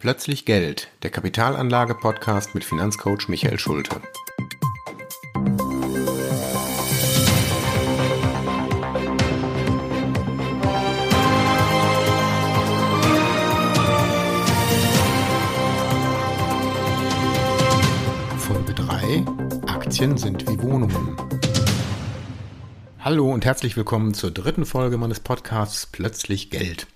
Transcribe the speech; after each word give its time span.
Plötzlich 0.00 0.44
Geld, 0.44 0.86
der 1.02 1.10
Kapitalanlage-Podcast 1.10 2.54
mit 2.54 2.62
Finanzcoach 2.62 3.26
Michael 3.26 3.58
Schulte. 3.58 4.00
Folge 18.38 18.74
3: 18.74 19.24
Aktien 19.66 20.16
sind 20.16 20.48
wie 20.48 20.62
Wohnungen. 20.62 21.16
Hallo 23.00 23.32
und 23.32 23.44
herzlich 23.44 23.76
willkommen 23.76 24.14
zur 24.14 24.30
dritten 24.30 24.64
Folge 24.64 24.96
meines 24.96 25.18
Podcasts 25.18 25.86
Plötzlich 25.86 26.50
Geld. 26.50 26.86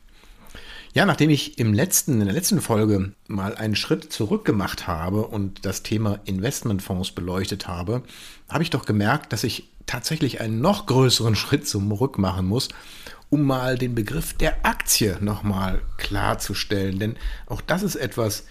Ja, 0.94 1.06
nachdem 1.06 1.30
ich 1.30 1.58
im 1.58 1.72
letzten, 1.72 2.20
in 2.20 2.26
der 2.26 2.34
letzten 2.34 2.60
Folge 2.60 3.12
mal 3.26 3.54
einen 3.54 3.76
Schritt 3.76 4.12
zurück 4.12 4.44
gemacht 4.44 4.86
habe 4.86 5.26
und 5.26 5.64
das 5.64 5.82
Thema 5.82 6.20
Investmentfonds 6.26 7.12
beleuchtet 7.12 7.66
habe, 7.66 8.02
habe 8.50 8.62
ich 8.62 8.68
doch 8.68 8.84
gemerkt, 8.84 9.32
dass 9.32 9.42
ich 9.42 9.70
tatsächlich 9.86 10.42
einen 10.42 10.60
noch 10.60 10.84
größeren 10.84 11.34
Schritt 11.36 11.66
zurück 11.66 12.18
machen 12.18 12.46
muss, 12.46 12.68
um 13.30 13.42
mal 13.42 13.78
den 13.78 13.94
Begriff 13.94 14.34
der 14.34 14.66
Aktie 14.66 15.16
nochmal 15.22 15.80
klarzustellen. 15.96 16.98
Denn 16.98 17.16
auch 17.46 17.62
das 17.62 17.82
ist 17.82 17.96
etwas, 17.96 18.44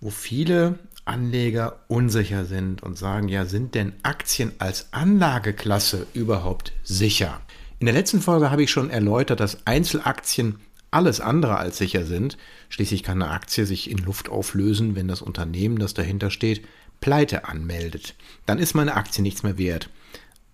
wo 0.00 0.08
viele 0.08 0.78
Anleger 1.04 1.80
unsicher 1.88 2.46
sind 2.46 2.82
und 2.82 2.96
sagen, 2.96 3.28
ja, 3.28 3.44
sind 3.44 3.74
denn 3.74 3.92
Aktien 4.02 4.52
als 4.58 4.92
Anlageklasse 4.92 6.06
überhaupt 6.14 6.72
sicher? 6.84 7.42
In 7.80 7.86
der 7.86 7.94
letzten 7.94 8.22
Folge 8.22 8.50
habe 8.50 8.62
ich 8.62 8.70
schon 8.70 8.88
erläutert, 8.88 9.40
dass 9.40 9.66
Einzelaktien 9.66 10.60
alles 10.92 11.20
andere 11.20 11.56
als 11.56 11.78
sicher 11.78 12.04
sind. 12.04 12.36
Schließlich 12.68 13.02
kann 13.02 13.22
eine 13.22 13.32
Aktie 13.32 13.66
sich 13.66 13.90
in 13.90 13.98
Luft 13.98 14.28
auflösen, 14.28 14.94
wenn 14.94 15.08
das 15.08 15.22
Unternehmen, 15.22 15.78
das 15.78 15.94
dahinter 15.94 16.30
steht, 16.30 16.62
Pleite 17.00 17.46
anmeldet. 17.46 18.14
Dann 18.46 18.58
ist 18.58 18.74
meine 18.74 18.94
Aktie 18.94 19.22
nichts 19.22 19.42
mehr 19.42 19.58
wert. 19.58 19.90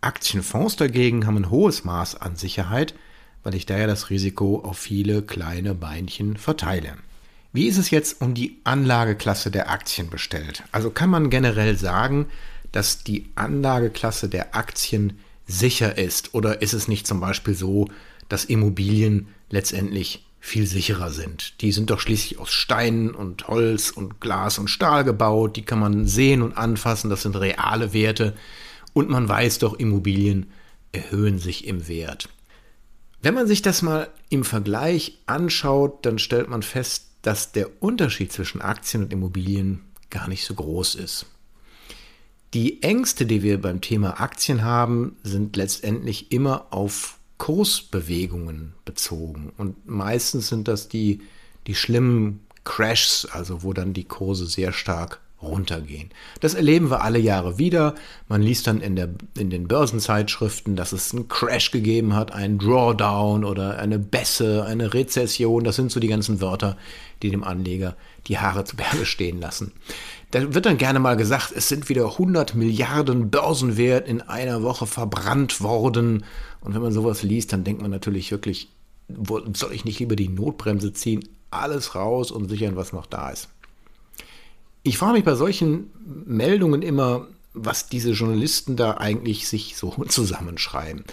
Aktienfonds 0.01 0.77
dagegen 0.77 1.27
haben 1.27 1.37
ein 1.37 1.51
hohes 1.51 1.85
Maß 1.85 2.15
an 2.17 2.37
Sicherheit, 2.37 2.95
weil 3.43 3.55
ich 3.55 3.67
daher 3.67 3.87
das 3.87 4.11
Risiko 4.11 4.61
auf 4.61 4.79
viele 4.79 5.23
kleine 5.23 5.75
Beinchen 5.75 6.37
verteile. 6.37 6.95
Wie 7.53 7.67
ist 7.67 7.79
es 7.79 7.91
jetzt 7.91 8.21
um 8.21 8.35
die 8.35 8.61
Anlageklasse 8.65 9.51
der 9.51 9.71
Aktien 9.71 10.11
bestellt? 10.11 10.63
Also 10.71 10.91
kann 10.91 11.11
man 11.11 11.31
generell 11.31 11.77
sagen, 11.77 12.27
dass 12.73 13.03
die 13.03 13.27
Anlageklasse 13.35 14.29
der 14.29 14.55
Aktien 14.55 15.19
sicher 15.47 15.99
ist? 15.99 16.35
Oder 16.35 16.63
ist 16.63 16.75
es 16.75 16.89
nicht 16.89 17.07
zum 17.07 17.21
Beispiel 17.21 17.55
so, 17.55 17.89
dass 18.29 18.45
Immobilien 18.45 19.29
letztendlich 19.51 20.28
viel 20.41 20.67
sicherer 20.67 21.11
sind. 21.11 21.61
Die 21.61 21.73
sind 21.73 21.91
doch 21.91 22.01
schließlich 22.01 22.39
aus 22.39 22.53
Stein 22.53 23.11
und 23.11 23.49
Holz 23.49 23.91
und 23.91 24.21
Glas 24.21 24.59
und 24.59 24.69
Stahl 24.69 25.05
gebaut, 25.05 25.57
die 25.57 25.65
kann 25.65 25.81
man 25.81 26.07
sehen 26.07 26.43
und 26.43 26.57
anfassen, 26.57 27.11
das 27.11 27.23
sind 27.23 27.37
reale 27.37 27.93
Werte 27.93 28.35
und 28.93 29.11
man 29.11 29.29
weiß 29.29 29.59
doch, 29.59 29.75
Immobilien 29.75 30.51
erhöhen 30.93 31.39
sich 31.39 31.67
im 31.67 31.89
Wert. 31.89 32.29
Wenn 33.21 33.35
man 33.35 33.49
sich 33.49 33.63
das 33.63 33.83
mal 33.83 34.09
im 34.29 34.45
Vergleich 34.45 35.19
anschaut, 35.27 36.07
dann 36.07 36.19
stellt 36.19 36.49
man 36.49 36.63
fest, 36.63 37.07
dass 37.23 37.53
der 37.53 37.83
Unterschied 37.83 38.33
zwischen 38.33 38.61
Aktien 38.61 39.05
und 39.05 39.13
Immobilien 39.13 39.81
gar 40.09 40.29
nicht 40.29 40.45
so 40.45 40.55
groß 40.55 40.95
ist. 40.95 41.27
Die 42.55 42.83
Ängste, 42.83 43.27
die 43.27 43.43
wir 43.43 43.61
beim 43.61 43.81
Thema 43.81 44.21
Aktien 44.21 44.63
haben, 44.63 45.17
sind 45.23 45.57
letztendlich 45.57 46.33
immer 46.33 46.69
auf 46.71 47.18
Kursbewegungen 47.39 48.75
bezogen. 48.85 49.53
Und 49.57 49.89
meistens 49.89 50.49
sind 50.49 50.69
das 50.69 50.89
die, 50.89 51.23
die 51.67 51.75
schlimmen 51.75 52.41
Crashs, 52.65 53.27
also 53.27 53.63
wo 53.63 53.73
dann 53.73 53.95
die 53.95 54.05
Kurse 54.05 54.47
sehr 54.47 54.73
stark 54.73 55.21
runtergehen. 55.41 56.11
Das 56.41 56.55
erleben 56.55 56.91
wir 56.91 57.03
alle 57.03 57.19
Jahre 57.19 57.59
wieder. 57.59 57.95
Man 58.29 58.43
liest 58.43 58.67
dann 58.67 58.81
in, 58.81 58.97
der, 58.97 59.11
in 59.37 59.51
den 59.51 59.69
Börsenzeitschriften, 59.69 60.75
dass 60.75 60.93
es 60.93 61.15
einen 61.15 61.29
Crash 61.29 61.71
gegeben 61.71 62.15
hat, 62.15 62.33
einen 62.33 62.59
Drawdown 62.59 63.45
oder 63.45 63.79
eine 63.79 63.99
Bässe, 63.99 64.65
eine 64.65 64.95
Rezession. 64.95 65.65
Das 65.65 65.77
sind 65.77 65.93
so 65.93 66.01
die 66.01 66.09
ganzen 66.09 66.41
Wörter, 66.41 66.77
die 67.23 67.31
dem 67.31 67.45
Anleger 67.45 67.97
die 68.27 68.39
Haare 68.39 68.65
zu 68.65 68.77
Berge 68.77 69.07
stehen 69.07 69.41
lassen. 69.41 69.73
Da 70.31 70.55
wird 70.55 70.67
dann 70.67 70.77
gerne 70.77 70.99
mal 70.99 71.17
gesagt, 71.17 71.53
es 71.55 71.69
sind 71.69 71.89
wieder 71.89 72.05
100 72.05 72.55
Milliarden 72.55 73.31
Börsenwert 73.31 74.09
in 74.09 74.21
einer 74.21 74.63
Woche 74.63 74.87
verbrannt 74.87 75.61
worden. 75.61 76.25
Und 76.61 76.75
wenn 76.75 76.83
man 76.83 76.93
sowas 76.93 77.23
liest, 77.23 77.53
dann 77.53 77.65
denkt 77.65 77.81
man 77.81 77.91
natürlich 77.91 78.31
wirklich, 78.31 78.69
soll 79.55 79.73
ich 79.73 79.85
nicht 79.85 80.01
lieber 80.01 80.17
die 80.17 80.29
Notbremse 80.29 80.93
ziehen, 80.93 81.27
alles 81.51 81.95
raus 81.95 82.31
und 82.31 82.49
sichern, 82.49 82.77
was 82.77 82.93
noch 82.93 83.07
da 83.07 83.31
ist. 83.31 83.49
Ich 84.89 84.97
frage 84.97 85.13
mich 85.13 85.25
bei 85.25 85.35
solchen 85.35 85.91
Meldungen 86.25 86.81
immer, 86.81 87.27
was 87.53 87.91
diese 87.91 88.13
Journalisten 88.13 88.75
da 88.75 88.97
eigentlich 88.97 89.47
sich 89.47 89.77
so 89.77 89.91
zusammenschreiben. 90.09 91.05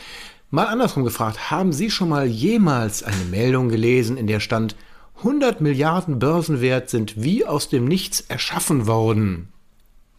Mal 0.49 0.67
andersrum 0.67 1.03
gefragt, 1.03 1.51
haben 1.51 1.73
Sie 1.73 1.91
schon 1.91 2.07
mal 2.07 2.25
jemals 2.25 3.03
eine 3.03 3.25
Meldung 3.29 3.67
gelesen, 3.67 4.15
in 4.15 4.27
der 4.27 4.39
stand, 4.39 4.77
100 5.17 5.59
Milliarden 5.59 6.19
Börsenwert 6.19 6.89
sind 6.89 7.21
wie 7.21 7.45
aus 7.45 7.67
dem 7.67 7.83
Nichts 7.83 8.21
erschaffen 8.21 8.87
worden? 8.87 9.49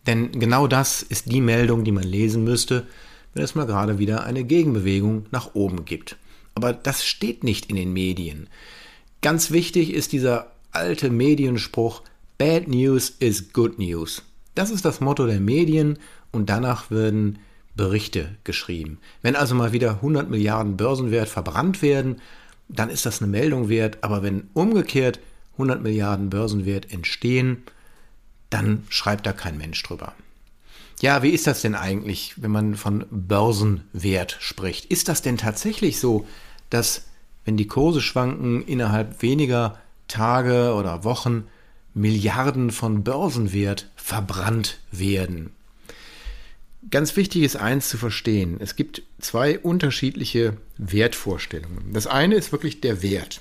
Denn 0.06 0.32
genau 0.32 0.66
das 0.66 1.02
ist 1.02 1.32
die 1.32 1.40
Meldung, 1.40 1.82
die 1.82 1.92
man 1.92 2.04
lesen 2.04 2.44
müsste, 2.44 2.86
wenn 3.32 3.42
es 3.42 3.54
mal 3.54 3.64
gerade 3.64 3.98
wieder 3.98 4.24
eine 4.24 4.44
Gegenbewegung 4.44 5.24
nach 5.30 5.54
oben 5.54 5.86
gibt. 5.86 6.18
Aber 6.54 6.74
das 6.74 7.06
steht 7.06 7.42
nicht 7.42 7.70
in 7.70 7.76
den 7.76 7.94
Medien. 7.94 8.48
Ganz 9.22 9.50
wichtig 9.50 9.94
ist 9.94 10.12
dieser 10.12 10.52
alte 10.72 11.08
Medienspruch, 11.08 12.02
Bad 12.38 12.68
News 12.68 13.08
is 13.18 13.54
Good 13.54 13.78
News. 13.78 14.22
Das 14.54 14.70
ist 14.70 14.84
das 14.84 15.00
Motto 15.00 15.26
der 15.26 15.40
Medien 15.40 15.98
und 16.32 16.50
danach 16.50 16.90
werden 16.90 17.38
Berichte 17.74 18.36
geschrieben. 18.44 18.98
Wenn 19.22 19.36
also 19.36 19.54
mal 19.54 19.72
wieder 19.72 19.92
100 19.92 20.28
Milliarden 20.28 20.76
Börsenwert 20.76 21.30
verbrannt 21.30 21.80
werden, 21.80 22.20
dann 22.68 22.90
ist 22.90 23.06
das 23.06 23.22
eine 23.22 23.30
Meldung 23.30 23.70
wert, 23.70 23.98
aber 24.02 24.22
wenn 24.22 24.50
umgekehrt 24.52 25.18
100 25.52 25.82
Milliarden 25.82 26.28
Börsenwert 26.28 26.92
entstehen, 26.92 27.62
dann 28.50 28.84
schreibt 28.90 29.24
da 29.24 29.32
kein 29.32 29.56
Mensch 29.56 29.82
drüber. 29.82 30.12
Ja, 31.00 31.22
wie 31.22 31.30
ist 31.30 31.46
das 31.46 31.62
denn 31.62 31.74
eigentlich, 31.74 32.34
wenn 32.36 32.50
man 32.50 32.74
von 32.74 33.06
Börsenwert 33.10 34.36
spricht? 34.40 34.84
Ist 34.86 35.08
das 35.08 35.22
denn 35.22 35.38
tatsächlich 35.38 36.00
so, 36.00 36.26
dass 36.68 37.06
wenn 37.46 37.56
die 37.56 37.66
Kurse 37.66 38.02
schwanken, 38.02 38.62
innerhalb 38.62 39.22
weniger 39.22 39.78
Tage 40.06 40.74
oder 40.74 41.02
Wochen 41.04 41.44
Milliarden 41.96 42.70
von 42.72 43.04
Börsenwert 43.04 43.90
verbrannt 43.96 44.80
werden? 44.92 45.50
Ganz 46.90 47.16
wichtig 47.16 47.42
ist 47.42 47.56
eins 47.56 47.88
zu 47.88 47.96
verstehen. 47.96 48.58
Es 48.60 48.76
gibt 48.76 49.02
zwei 49.18 49.58
unterschiedliche 49.58 50.58
Wertvorstellungen. 50.76 51.94
Das 51.94 52.06
eine 52.06 52.34
ist 52.34 52.52
wirklich 52.52 52.82
der 52.82 53.02
Wert. 53.02 53.40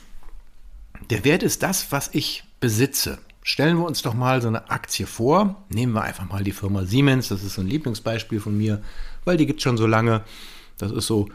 Der 1.10 1.26
Wert 1.26 1.44
ist 1.44 1.64
das, 1.64 1.92
was 1.92 2.10
ich 2.14 2.46
besitze. 2.62 3.20
Stellen 3.44 3.78
wir 3.78 3.86
uns 3.86 4.02
doch 4.02 4.14
mal 4.14 4.42
so 4.42 4.48
eine 4.48 4.70
Aktie 4.70 5.06
vor. 5.06 5.66
Nehmen 5.68 5.92
wir 5.92 6.04
einfach 6.04 6.30
mal 6.30 6.46
die 6.46 6.54
Firma 6.54 6.86
Siemens. 6.86 7.28
Das 7.28 7.44
ist 7.44 7.56
so 7.56 7.62
ein 7.62 7.68
Lieblingsbeispiel 7.68 8.40
von 8.40 8.58
mir, 8.58 8.82
weil 9.26 9.36
die 9.36 9.46
gibt 9.46 9.60
es 9.60 9.64
schon 9.64 9.78
so 9.78 9.86
lange. 9.86 10.24
Das 10.78 10.94
ist 10.94 11.08
so 11.08 11.28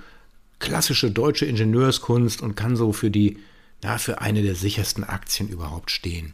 klassische 0.58 1.10
deutsche 1.10 1.44
Ingenieurskunst 1.44 2.40
und 2.40 2.56
kann 2.56 2.76
so 2.76 2.94
für 2.94 3.10
die, 3.10 3.38
na, 3.82 3.98
für 3.98 4.22
eine 4.22 4.42
der 4.42 4.54
sichersten 4.54 5.04
Aktien 5.04 5.50
überhaupt 5.50 5.90
stehen. 5.90 6.32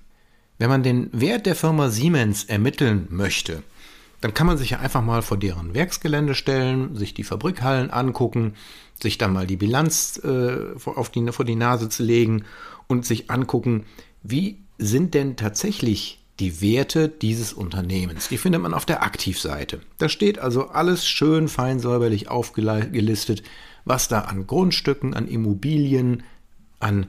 Wenn 0.58 0.70
man 0.70 0.82
den 0.82 1.10
Wert 1.12 1.46
der 1.46 1.54
Firma 1.54 1.90
Siemens 1.90 2.44
ermitteln 2.44 3.06
möchte, 3.10 3.62
dann 4.20 4.34
kann 4.34 4.46
man 4.46 4.58
sich 4.58 4.70
ja 4.70 4.78
einfach 4.78 5.02
mal 5.02 5.22
vor 5.22 5.36
deren 5.36 5.74
Werksgelände 5.74 6.34
stellen, 6.34 6.96
sich 6.96 7.14
die 7.14 7.24
Fabrikhallen 7.24 7.90
angucken, 7.90 8.54
sich 9.00 9.18
dann 9.18 9.32
mal 9.32 9.46
die 9.46 9.56
Bilanz 9.56 10.20
äh, 10.24 10.74
auf 10.84 11.10
die, 11.10 11.30
vor 11.32 11.44
die 11.44 11.56
Nase 11.56 11.88
zu 11.88 12.02
legen 12.02 12.44
und 12.86 13.04
sich 13.04 13.30
angucken, 13.30 13.84
wie 14.22 14.58
sind 14.78 15.14
denn 15.14 15.36
tatsächlich 15.36 16.20
die 16.40 16.60
Werte 16.60 17.08
dieses 17.08 17.52
Unternehmens. 17.52 18.28
Die 18.28 18.38
findet 18.38 18.60
man 18.60 18.74
auf 18.74 18.84
der 18.84 19.02
Aktivseite. 19.02 19.80
Da 19.98 20.08
steht 20.08 20.38
also 20.38 20.68
alles 20.68 21.06
schön 21.06 21.48
fein 21.48 21.80
säuberlich 21.80 22.28
aufgelistet, 22.28 23.42
was 23.84 24.08
da 24.08 24.20
an 24.22 24.46
Grundstücken, 24.46 25.14
an 25.14 25.28
Immobilien, 25.28 26.24
an, 26.78 27.06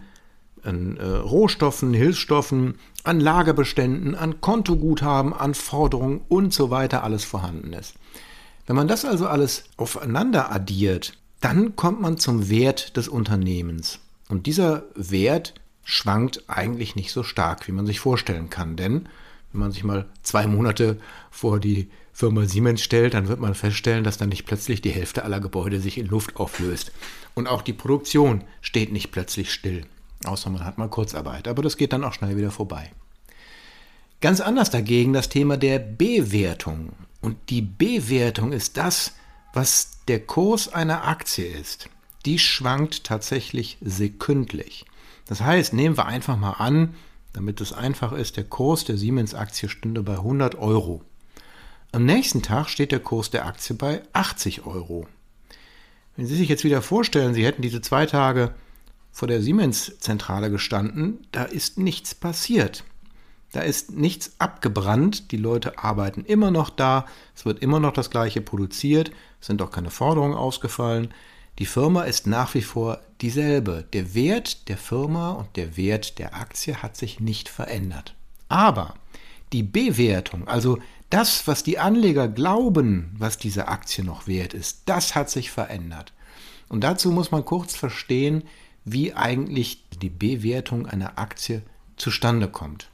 an 0.67 0.97
äh, 0.97 1.05
Rohstoffen, 1.05 1.93
Hilfsstoffen, 1.93 2.75
an 3.03 3.19
Lagerbeständen, 3.19 4.15
an 4.15 4.41
Kontoguthaben, 4.41 5.33
an 5.33 5.53
Forderungen 5.53 6.21
und 6.27 6.53
so 6.53 6.69
weiter 6.69 7.03
alles 7.03 7.23
vorhanden 7.23 7.73
ist. 7.73 7.95
Wenn 8.67 8.75
man 8.75 8.87
das 8.87 9.05
also 9.05 9.27
alles 9.27 9.63
aufeinander 9.77 10.51
addiert, 10.51 11.17
dann 11.39 11.75
kommt 11.75 12.01
man 12.01 12.17
zum 12.17 12.49
Wert 12.49 12.97
des 12.97 13.07
Unternehmens. 13.07 13.99
Und 14.27 14.45
dieser 14.45 14.83
Wert 14.95 15.53
schwankt 15.83 16.43
eigentlich 16.47 16.95
nicht 16.95 17.11
so 17.11 17.23
stark, 17.23 17.67
wie 17.67 17.71
man 17.71 17.85
sich 17.85 18.01
vorstellen 18.01 18.49
kann. 18.49 18.75
Denn 18.75 19.07
wenn 19.53 19.61
man 19.61 19.71
sich 19.71 19.85
mal 19.85 20.05
zwei 20.21 20.47
Monate 20.47 20.97
vor 21.31 21.59
die 21.61 21.89
Firma 22.11 22.45
Siemens 22.45 22.81
stellt, 22.81 23.13
dann 23.13 23.29
wird 23.29 23.39
man 23.39 23.55
feststellen, 23.55 24.03
dass 24.03 24.17
dann 24.17 24.29
nicht 24.29 24.45
plötzlich 24.45 24.81
die 24.81 24.89
Hälfte 24.89 25.23
aller 25.23 25.39
Gebäude 25.39 25.79
sich 25.79 25.97
in 25.97 26.07
Luft 26.07 26.35
auflöst. 26.35 26.91
Und 27.35 27.47
auch 27.47 27.61
die 27.61 27.73
Produktion 27.73 28.43
steht 28.61 28.91
nicht 28.91 29.11
plötzlich 29.11 29.53
still. 29.53 29.85
Außer 30.25 30.49
man 30.49 30.65
hat 30.65 30.77
mal 30.77 30.89
Kurzarbeit. 30.89 31.47
Aber 31.47 31.61
das 31.61 31.77
geht 31.77 31.93
dann 31.93 32.03
auch 32.03 32.13
schnell 32.13 32.37
wieder 32.37 32.51
vorbei. 32.51 32.91
Ganz 34.19 34.41
anders 34.41 34.71
dagegen 34.71 35.13
das 35.13 35.29
Thema 35.29 35.57
der 35.57 35.79
Bewertung. 35.79 36.93
Und 37.21 37.37
die 37.49 37.61
Bewertung 37.61 38.51
ist 38.51 38.77
das, 38.77 39.13
was 39.53 40.03
der 40.07 40.25
Kurs 40.25 40.73
einer 40.73 41.07
Aktie 41.07 41.45
ist. 41.45 41.89
Die 42.25 42.39
schwankt 42.39 43.03
tatsächlich 43.03 43.77
sekündlich. 43.81 44.85
Das 45.27 45.41
heißt, 45.41 45.73
nehmen 45.73 45.97
wir 45.97 46.05
einfach 46.05 46.37
mal 46.37 46.53
an, 46.53 46.95
damit 47.33 47.61
es 47.61 47.73
einfach 47.73 48.13
ist, 48.13 48.37
der 48.37 48.45
Kurs 48.45 48.85
der 48.85 48.97
Siemens-Aktie 48.97 49.69
stünde 49.69 50.01
bei 50.01 50.13
100 50.13 50.55
Euro. 50.55 51.03
Am 51.91 52.05
nächsten 52.05 52.41
Tag 52.41 52.69
steht 52.69 52.91
der 52.91 52.99
Kurs 52.99 53.29
der 53.29 53.45
Aktie 53.45 53.75
bei 53.75 54.01
80 54.13 54.65
Euro. 54.65 55.07
Wenn 56.15 56.25
Sie 56.25 56.35
sich 56.35 56.49
jetzt 56.49 56.63
wieder 56.63 56.81
vorstellen, 56.81 57.33
Sie 57.33 57.45
hätten 57.45 57.61
diese 57.61 57.81
zwei 57.81 58.07
Tage 58.07 58.55
vor 59.17 59.27
der 59.27 59.41
Siemens-Zentrale 59.41 60.51
gestanden, 60.51 61.25
da 61.31 61.41
ist 61.41 61.79
nichts 61.79 62.13
passiert. 62.13 62.83
Da 63.51 63.61
ist 63.61 63.89
nichts 63.89 64.33
abgebrannt, 64.37 65.31
die 65.31 65.37
Leute 65.37 65.79
arbeiten 65.79 66.23
immer 66.23 66.51
noch 66.51 66.69
da, 66.69 67.07
es 67.35 67.43
wird 67.43 67.63
immer 67.63 67.79
noch 67.79 67.93
das 67.93 68.11
gleiche 68.11 68.41
produziert, 68.41 69.09
es 69.41 69.47
sind 69.47 69.59
auch 69.63 69.71
keine 69.71 69.89
Forderungen 69.89 70.35
ausgefallen. 70.35 71.15
Die 71.57 71.65
Firma 71.65 72.03
ist 72.03 72.27
nach 72.27 72.53
wie 72.53 72.61
vor 72.61 73.01
dieselbe. 73.19 73.85
Der 73.91 74.13
Wert 74.13 74.69
der 74.69 74.77
Firma 74.77 75.31
und 75.31 75.47
der 75.55 75.77
Wert 75.77 76.19
der 76.19 76.35
Aktie 76.35 76.83
hat 76.83 76.95
sich 76.95 77.19
nicht 77.19 77.49
verändert. 77.49 78.13
Aber 78.49 78.93
die 79.51 79.63
Bewertung, 79.63 80.47
also 80.47 80.77
das, 81.09 81.47
was 81.47 81.63
die 81.63 81.79
Anleger 81.79 82.27
glauben, 82.27 83.15
was 83.17 83.39
diese 83.39 83.67
Aktie 83.67 84.03
noch 84.03 84.27
wert 84.27 84.53
ist, 84.53 84.83
das 84.85 85.15
hat 85.15 85.31
sich 85.31 85.49
verändert. 85.49 86.13
Und 86.69 86.81
dazu 86.83 87.09
muss 87.09 87.31
man 87.31 87.45
kurz 87.45 87.75
verstehen, 87.75 88.43
wie 88.91 89.13
eigentlich 89.13 89.83
die 90.01 90.09
Bewertung 90.09 90.85
einer 90.85 91.19
Aktie 91.19 91.61
zustande 91.97 92.47
kommt. 92.47 92.89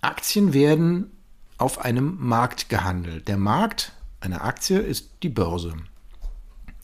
Aktien 0.00 0.54
werden 0.54 1.10
auf 1.58 1.78
einem 1.78 2.16
Markt 2.20 2.68
gehandelt. 2.68 3.28
Der 3.28 3.38
Markt 3.38 3.92
einer 4.20 4.44
Aktie 4.44 4.78
ist 4.78 5.10
die 5.22 5.28
Börse. 5.28 5.74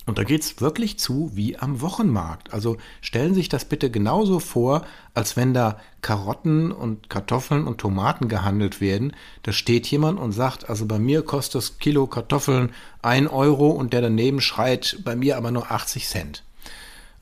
Und 0.04 0.18
da 0.18 0.24
geht 0.24 0.42
es 0.42 0.60
wirklich 0.60 0.98
zu 0.98 1.30
wie 1.34 1.56
am 1.58 1.80
Wochenmarkt. 1.80 2.52
Also 2.52 2.76
stellen 3.00 3.34
Sie 3.34 3.40
sich 3.40 3.48
das 3.48 3.64
bitte 3.64 3.90
genauso 3.90 4.40
vor, 4.40 4.84
als 5.14 5.36
wenn 5.36 5.54
da 5.54 5.78
Karotten 6.00 6.72
und 6.72 7.08
Kartoffeln 7.08 7.66
und 7.68 7.78
Tomaten 7.78 8.26
gehandelt 8.26 8.80
werden. 8.80 9.14
Da 9.44 9.52
steht 9.52 9.86
jemand 9.86 10.18
und 10.18 10.32
sagt, 10.32 10.68
also 10.68 10.86
bei 10.86 10.98
mir 10.98 11.22
kostet 11.22 11.54
das 11.54 11.78
Kilo 11.78 12.08
Kartoffeln 12.08 12.72
1 13.02 13.30
Euro 13.30 13.68
und 13.70 13.92
der 13.92 14.00
daneben 14.00 14.40
schreit, 14.40 14.98
bei 15.04 15.14
mir 15.14 15.36
aber 15.36 15.52
nur 15.52 15.70
80 15.70 16.08
Cent. 16.08 16.42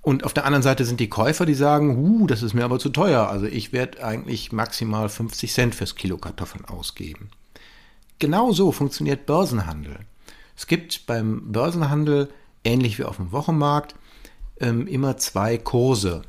Und 0.02 0.24
auf 0.24 0.32
der 0.32 0.46
anderen 0.46 0.62
Seite 0.62 0.84
sind 0.84 1.00
die 1.00 1.10
Käufer, 1.10 1.44
die 1.44 1.54
sagen, 1.54 1.96
huh, 1.96 2.26
das 2.26 2.42
ist 2.42 2.54
mir 2.54 2.64
aber 2.64 2.78
zu 2.78 2.88
teuer. 2.88 3.28
Also 3.28 3.46
ich 3.46 3.72
werde 3.72 4.02
eigentlich 4.02 4.50
maximal 4.50 5.08
50 5.08 5.52
Cent 5.52 5.74
fürs 5.74 5.94
Kilo 5.94 6.16
Kartoffeln 6.16 6.64
ausgeben. 6.64 7.30
Genau 8.18 8.52
so 8.52 8.72
funktioniert 8.72 9.26
Börsenhandel. 9.26 9.98
Es 10.56 10.66
gibt 10.66 11.06
beim 11.06 11.52
Börsenhandel 11.52 12.28
ähnlich 12.64 12.98
wie 12.98 13.04
auf 13.04 13.16
dem 13.16 13.32
Wochenmarkt, 13.32 13.94
ähm, 14.60 14.86
immer 14.86 15.16
zwei 15.16 15.58
Kurse. 15.58 16.22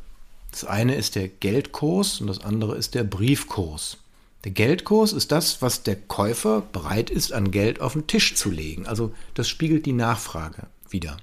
Das 0.51 0.65
eine 0.65 0.95
ist 0.95 1.15
der 1.15 1.27
Geldkurs 1.27 2.21
und 2.21 2.27
das 2.27 2.39
andere 2.39 2.75
ist 2.75 2.95
der 2.95 3.03
Briefkurs. 3.03 3.97
Der 4.43 4.51
Geldkurs 4.51 5.13
ist 5.13 5.31
das, 5.31 5.61
was 5.61 5.83
der 5.83 5.95
Käufer 5.95 6.61
bereit 6.61 7.09
ist, 7.09 7.31
an 7.31 7.51
Geld 7.51 7.79
auf 7.79 7.93
den 7.93 8.07
Tisch 8.07 8.35
zu 8.35 8.49
legen. 8.49 8.87
Also 8.87 9.13
das 9.33 9.47
spiegelt 9.47 9.85
die 9.85 9.93
Nachfrage 9.93 10.67
wieder. 10.89 11.17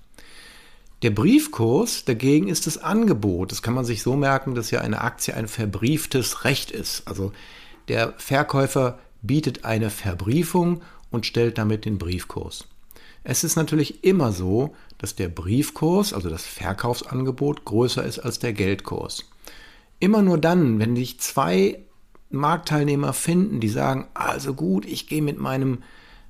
Der 1.03 1.11
Briefkurs 1.11 2.05
dagegen 2.05 2.49
ist 2.49 2.67
das 2.67 2.79
Angebot. 2.79 3.53
Das 3.53 3.63
kann 3.63 3.75
man 3.75 3.85
sich 3.85 4.03
so 4.03 4.17
merken, 4.17 4.55
dass 4.55 4.71
ja 4.71 4.81
eine 4.81 5.01
Aktie 5.01 5.35
ein 5.35 5.47
verbrieftes 5.47 6.45
Recht 6.45 6.71
ist. 6.71 7.07
Also 7.07 7.33
der 7.87 8.15
Verkäufer 8.17 8.99
bietet 9.23 9.65
eine 9.65 9.91
Verbriefung 9.91 10.83
und 11.11 11.25
stellt 11.25 11.59
damit 11.59 11.85
den 11.85 11.99
Briefkurs. 11.99 12.67
Es 13.25 13.45
ist 13.45 13.57
natürlich 13.57 14.05
immer 14.05 14.33
so, 14.33 14.75
dass 14.99 15.15
der 15.15 15.29
Briefkurs, 15.29 16.13
also 16.13 16.31
das 16.31 16.45
Verkaufsangebot, 16.45 17.65
größer 17.65 18.05
ist 18.05 18.19
als 18.19 18.39
der 18.39 18.53
Geldkurs. 18.53 19.25
Immer 20.01 20.23
nur 20.23 20.39
dann, 20.39 20.79
wenn 20.79 20.97
sich 20.97 21.21
zwei 21.21 21.81
Marktteilnehmer 22.31 23.13
finden, 23.13 23.61
die 23.61 23.69
sagen, 23.69 24.09
also 24.15 24.55
gut, 24.55 24.85
ich 24.85 25.09
gehe 25.09 25.23
mit 25.23 25.39
meinem, 25.39 25.83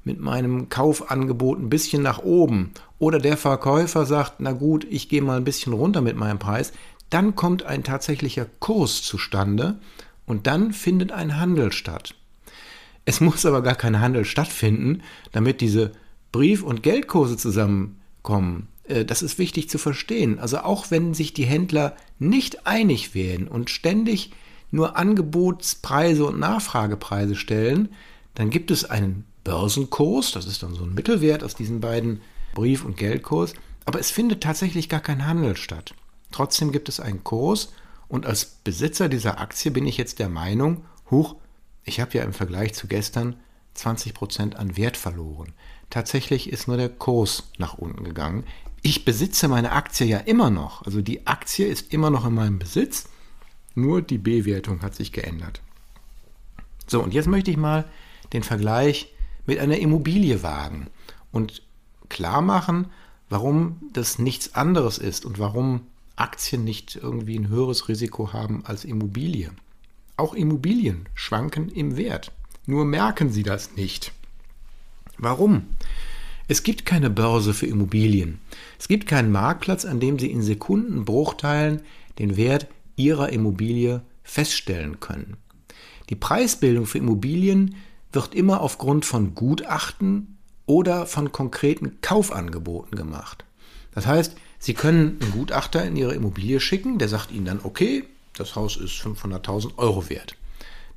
mit 0.09 0.21
meinem 0.21 0.71
Kaufangebot 0.71 1.59
ein 1.61 1.69
bisschen 1.69 2.03
nach 2.03 2.21
oben, 2.21 2.73
oder 2.99 3.19
der 3.19 3.37
Verkäufer 3.37 4.07
sagt, 4.07 4.37
na 4.41 4.53
gut, 4.53 4.87
ich 4.89 5.11
gehe 5.11 5.21
mal 5.21 5.37
ein 5.37 5.45
bisschen 5.45 5.75
runter 5.75 6.01
mit 6.01 6.17
meinem 6.17 6.39
Preis, 6.39 6.73
dann 7.11 7.37
kommt 7.37 7.63
ein 7.63 7.85
tatsächlicher 7.85 8.47
Kurs 8.59 9.03
zustande 9.03 9.79
und 10.25 10.47
dann 10.47 10.73
findet 10.73 11.13
ein 11.13 11.39
Handel 11.39 11.73
statt. 11.73 12.15
Es 13.05 13.21
muss 13.21 13.45
aber 13.45 13.63
gar 13.63 13.75
kein 13.75 14.01
Handel 14.01 14.25
stattfinden, 14.25 15.03
damit 15.33 15.61
diese 15.61 15.93
Brief- 16.33 16.63
und 16.63 16.83
Geldkurse 16.83 17.37
zusammen 17.37 18.01
kommen. 18.23 18.69
Äh, 18.85 19.05
das 19.05 19.21
ist 19.21 19.39
wichtig 19.39 19.69
zu 19.69 19.77
verstehen. 19.77 20.39
Also 20.39 20.61
auch 20.61 20.91
wenn 20.91 21.13
sich 21.13 21.35
die 21.35 21.45
Händler 21.45 21.97
nicht 22.19 22.67
einig 22.67 23.15
werden 23.15 23.47
und 23.47 23.69
ständig 23.69 24.33
nur 24.71 24.97
Angebotspreise 24.97 26.25
und 26.25 26.39
Nachfragepreise 26.39 27.37
stellen, 27.37 27.91
dann 28.35 28.49
gibt 28.51 28.71
es 28.71 28.85
einen 28.85 29.25
Börsenkurs, 29.49 30.33
das 30.33 30.45
ist 30.45 30.63
dann 30.63 30.75
so 30.75 30.85
ein 30.85 30.93
Mittelwert 30.93 31.43
aus 31.43 31.55
diesen 31.55 31.81
beiden 31.81 32.21
Brief- 32.55 32.85
und 32.85 32.99
Geldkurs, 32.99 33.55
aber 33.87 33.99
es 33.99 34.11
findet 34.11 34.43
tatsächlich 34.43 34.91
gar 34.91 35.01
kein 35.01 35.27
Handel 35.27 35.57
statt. 35.57 35.95
Trotzdem 36.31 36.71
gibt 36.71 36.91
es 36.91 37.01
einen 37.01 37.25
Kurs 37.25 37.73
und 38.09 38.27
als 38.27 38.45
Besitzer 38.45 39.09
dieser 39.09 39.41
Aktie 39.41 39.71
bin 39.71 39.87
ich 39.87 39.97
jetzt 39.97 40.19
der 40.19 40.29
Meinung, 40.29 40.85
huch, 41.11 41.37
ich 41.85 41.99
habe 41.99 42.19
ja 42.19 42.25
im 42.25 42.35
Vergleich 42.35 42.75
zu 42.75 42.89
gestern 42.89 43.37
20% 43.75 44.55
an 44.55 44.77
Wert 44.77 44.99
verloren. 44.99 45.55
Tatsächlich 45.89 46.53
ist 46.53 46.69
nur 46.69 46.77
der 46.77 46.91
Kurs 46.91 47.45
nach 47.57 47.79
unten 47.79 48.05
gegangen. 48.05 48.45
Ich 48.83 49.07
besitze 49.07 49.49
meine 49.49 49.73
Aktie 49.73 50.07
ja 50.07 50.19
immer 50.19 50.51
noch. 50.51 50.85
Also 50.85 51.01
die 51.01 51.27
Aktie 51.27 51.67
ist 51.67 51.95
immer 51.95 52.11
noch 52.11 52.27
in 52.27 52.35
meinem 52.35 52.59
Besitz. 52.59 53.09
Nur 53.75 54.03
die 54.03 54.19
Bewertung 54.19 54.83
hat 54.83 54.95
sich 54.95 55.11
geändert. 55.11 55.63
So, 56.87 57.03
und 57.03 57.15
jetzt 57.15 57.29
möchte 57.29 57.51
ich 57.51 57.57
mal 57.57 57.87
den 58.35 58.43
Vergleich 58.43 59.11
mit 59.49 59.59
einer 59.59 59.79
Immobilie 59.79 60.43
wagen 60.43 60.89
und 61.33 61.63
klar 62.11 62.43
machen, 62.43 62.87
warum 63.31 63.81
das 63.93 64.19
nichts 64.19 64.55
anderes 64.55 64.99
ist 64.99 65.25
und 65.25 65.39
warum 65.39 65.81
Aktien 66.17 66.65
nicht 66.65 66.97
irgendwie 66.97 67.39
ein 67.39 67.49
höheres 67.49 67.89
Risiko 67.89 68.33
haben 68.35 68.63
als 68.67 68.85
Immobilie. 68.85 69.51
Auch 70.19 70.35
Immobilien 70.35 71.09
schwanken 71.15 71.71
im 71.71 71.97
Wert. 71.97 72.31
Nur 72.67 72.85
merken 72.85 73.31
sie 73.33 73.43
das 73.43 73.75
nicht. 73.75 74.13
Warum? 75.17 75.65
Es 76.47 76.63
gibt 76.63 76.85
keine 76.85 77.09
Börse 77.09 77.55
für 77.55 77.67
Immobilien. 77.67 78.41
Es 78.79 78.87
gibt 78.87 79.07
keinen 79.07 79.33
Marktplatz, 79.33 79.87
an 79.87 79.99
dem 79.99 80.19
Sie 80.19 80.31
in 80.31 80.43
Sekundenbruchteilen 80.43 81.81
den 82.19 82.37
Wert 82.37 82.67
Ihrer 82.97 83.31
Immobilie 83.31 84.03
feststellen 84.23 85.01
können. 85.01 85.39
Die 86.11 86.17
Preisbildung 86.17 86.85
für 86.85 86.99
Immobilien 86.99 87.77
wird 88.13 88.35
immer 88.35 88.61
aufgrund 88.61 89.05
von 89.05 89.35
Gutachten 89.35 90.39
oder 90.67 91.07
von 91.07 91.33
konkreten 91.33 92.01
Kaufangeboten 92.01 92.97
gemacht. 92.97 93.45
Das 93.95 94.07
heißt, 94.07 94.37
Sie 94.61 94.75
können 94.75 95.19
einen 95.21 95.33
Gutachter 95.33 95.85
in 95.85 95.97
Ihre 95.97 96.15
Immobilie 96.15 96.61
schicken, 96.61 96.99
der 96.99 97.09
sagt 97.09 97.31
Ihnen 97.31 97.45
dann, 97.45 97.61
okay, 97.63 98.05
das 98.35 98.57
Haus 98.57 98.77
ist 98.77 98.95
500.000 98.95 99.79
Euro 99.79 100.09
wert. 100.09 100.35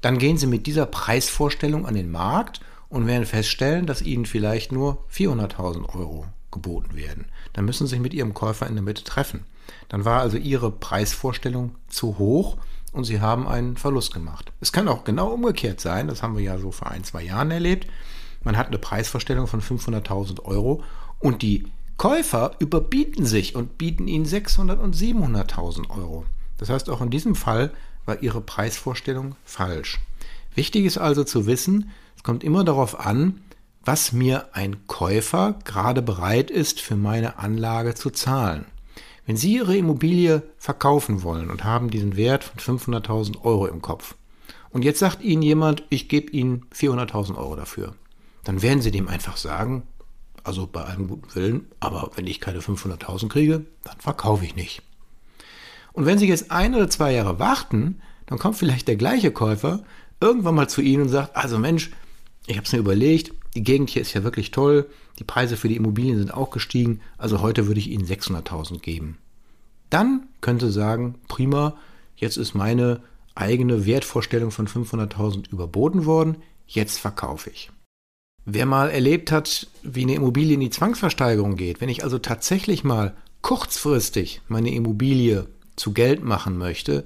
Dann 0.02 0.18
gehen 0.18 0.38
Sie 0.38 0.48
mit 0.48 0.66
dieser 0.68 0.86
Preisvorstellung 0.86 1.86
an 1.86 1.94
den 1.94 2.12
Markt 2.12 2.62
und 2.92 3.08
werden 3.08 3.26
feststellen, 3.26 3.86
dass 3.86 4.02
ihnen 4.02 4.26
vielleicht 4.26 4.72
nur 4.72 5.06
400.000 5.12 5.96
Euro 5.96 6.26
geboten 6.52 6.96
werden. 6.96 7.26
Dann 7.54 7.66
müssen 7.66 7.88
sie 7.88 7.92
sich 7.92 8.02
mit 8.02 8.14
ihrem 8.14 8.34
Käufer 8.34 8.68
in 8.68 8.76
der 8.76 8.84
Mitte 8.84 9.04
treffen. 9.04 9.46
Dann 9.88 10.04
war 10.04 10.20
also 10.20 10.38
ihre 10.38 10.72
Preisvorstellung 10.72 11.76
zu 11.88 12.18
hoch 12.20 12.58
und 12.92 13.04
sie 13.04 13.22
haben 13.22 13.48
einen 13.48 13.78
Verlust 13.78 14.14
gemacht. 14.14 14.52
Es 14.60 14.72
kann 14.72 14.88
auch 14.88 15.04
genau 15.04 15.30
umgekehrt 15.30 15.80
sein, 15.80 16.08
das 16.08 16.24
haben 16.24 16.36
wir 16.36 16.44
ja 16.44 16.58
so 16.58 16.72
vor 16.72 16.92
ein, 16.92 17.04
zwei 17.04 17.24
Jahren 17.24 17.52
erlebt. 17.52 17.88
Man 18.44 18.58
hat 18.58 18.68
eine 18.68 18.80
Preisvorstellung 18.80 19.48
von 19.48 19.62
500.000 19.62 20.44
Euro 20.44 20.84
und 21.20 21.42
die 21.42 21.66
Käufer 21.98 22.56
überbieten 22.60 23.26
sich 23.26 23.56
und 23.56 23.78
bieten 23.78 24.08
ihnen 24.08 24.26
600.000 24.26 24.78
und 24.78 24.96
700.000 24.96 25.90
Euro. 25.92 26.26
Das 26.58 26.70
heißt, 26.70 26.90
auch 26.90 27.02
in 27.02 27.12
diesem 27.12 27.36
Fall 27.36 27.72
war 28.06 28.24
ihre 28.24 28.42
Preisvorstellung 28.42 29.36
falsch. 29.46 30.00
Wichtig 30.56 30.86
ist 30.86 30.98
also 30.98 31.24
zu 31.24 31.46
wissen, 31.46 31.92
es 32.18 32.24
kommt 32.24 32.44
immer 32.44 32.64
darauf 32.64 33.00
an, 33.00 33.42
was 33.84 34.12
mir 34.12 34.50
ein 34.54 34.88
Käufer 34.88 35.60
gerade 35.64 36.02
bereit 36.02 36.52
ist, 36.52 36.82
für 36.82 36.96
meine 36.96 37.40
Anlage 37.40 37.96
zu 37.96 38.10
zahlen. 38.10 38.66
Wenn 39.32 39.38
Sie 39.38 39.54
Ihre 39.56 39.78
Immobilie 39.78 40.44
verkaufen 40.58 41.24
wollen 41.24 41.50
und 41.50 41.64
haben 41.64 41.90
diesen 41.90 42.18
Wert 42.18 42.44
von 42.44 42.78
500.000 42.78 43.46
Euro 43.46 43.66
im 43.66 43.82
Kopf 43.82 44.16
und 44.72 44.84
jetzt 44.84 45.00
sagt 45.00 45.22
Ihnen 45.22 45.42
jemand, 45.42 45.86
ich 45.88 46.10
gebe 46.10 46.30
Ihnen 46.34 46.66
400.000 46.76 47.38
Euro 47.38 47.56
dafür, 47.56 47.96
dann 48.44 48.62
werden 48.62 48.82
Sie 48.82 48.92
dem 48.92 49.08
einfach 49.08 49.38
sagen, 49.38 49.84
also 50.44 50.68
bei 50.68 50.84
allem 50.84 51.08
guten 51.08 51.34
Willen, 51.34 51.68
aber 51.80 52.12
wenn 52.16 52.28
ich 52.28 52.42
keine 52.42 52.60
500.000 52.60 53.30
kriege, 53.30 53.66
dann 53.86 53.98
verkaufe 54.00 54.44
ich 54.44 54.58
nicht. 54.58 54.82
Und 55.94 56.06
wenn 56.06 56.18
Sie 56.18 56.28
jetzt 56.28 56.52
ein 56.52 56.76
oder 56.76 56.90
zwei 56.90 57.14
Jahre 57.14 57.40
warten, 57.40 58.02
dann 58.26 58.38
kommt 58.38 58.58
vielleicht 58.58 58.90
der 58.90 58.98
gleiche 58.98 59.32
Käufer 59.32 59.86
irgendwann 60.20 60.56
mal 60.56 60.68
zu 60.68 60.82
Ihnen 60.82 61.04
und 61.04 61.10
sagt, 61.10 61.38
also 61.38 61.58
Mensch, 61.58 61.90
ich 62.48 62.58
habe 62.58 62.66
es 62.66 62.74
mir 62.74 62.80
überlegt, 62.80 63.32
die 63.56 63.64
Gegend 63.64 63.92
hier 63.92 64.02
ist 64.02 64.12
ja 64.12 64.26
wirklich 64.26 64.52
toll, 64.52 64.90
die 65.20 65.24
Preise 65.24 65.58
für 65.58 65.68
die 65.68 65.76
Immobilien 65.76 66.18
sind 66.18 66.34
auch 66.34 66.50
gestiegen, 66.50 67.02
also 67.18 67.42
heute 67.42 67.68
würde 67.68 67.80
ich 67.80 67.90
Ihnen 67.90 68.06
600.000 68.06 68.80
geben. 68.80 69.18
Dann 69.90 70.28
könnte 70.40 70.72
sagen, 70.72 71.16
prima, 71.28 71.76
jetzt 72.16 72.38
ist 72.38 72.54
meine 72.54 73.02
eigene 73.36 73.86
Wertvorstellung 73.86 74.52
von 74.52 74.68
500.000 74.68 75.52
überboten 75.52 76.06
worden, 76.06 76.38
jetzt 76.68 77.00
verkaufe 77.00 77.50
ich. 77.50 77.72
Wer 78.46 78.66
mal 78.66 78.90
erlebt 78.90 79.32
hat, 79.32 79.68
wie 79.84 80.02
eine 80.02 80.16
Immobilie 80.16 80.56
in 80.56 80.62
die 80.62 80.70
Zwangsversteigerung 80.70 81.56
geht, 81.56 81.80
wenn 81.80 81.90
ich 81.90 82.04
also 82.04 82.18
tatsächlich 82.18 82.84
mal 82.84 83.16
kurzfristig 83.42 84.42
meine 84.48 84.74
Immobilie 84.74 85.48
zu 85.76 85.94
Geld 85.94 86.24
machen 86.24 86.58
möchte, 86.58 87.06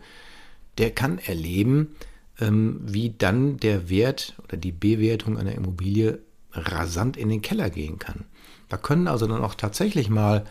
der 0.77 0.91
kann 0.91 1.17
erleben, 1.19 1.95
ähm, 2.39 2.79
wie 2.83 3.13
dann 3.17 3.57
der 3.57 3.89
Wert 3.89 4.35
oder 4.43 4.57
die 4.57 4.71
Bewertung 4.71 5.37
einer 5.37 5.55
Immobilie 5.55 6.19
rasant 6.55 7.17
in 7.17 7.29
den 7.29 7.41
Keller 7.41 7.69
gehen 7.69 7.99
kann. 7.99 8.25
Da 8.69 8.77
können 8.77 9.07
also 9.07 9.27
dann 9.27 9.43
auch 9.43 9.55
tatsächlich 9.55 10.09
mal 10.09 10.45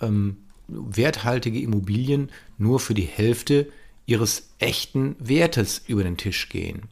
ähm, 0.00 0.38
werthaltige 0.68 1.60
Immobilien 1.60 2.30
nur 2.58 2.80
für 2.80 2.94
die 2.94 3.02
Hälfte 3.02 3.68
ihres 4.06 4.50
echten 4.58 5.16
Wertes 5.18 5.82
über 5.86 6.02
den 6.02 6.16
Tisch 6.16 6.48
gehen. 6.48 6.82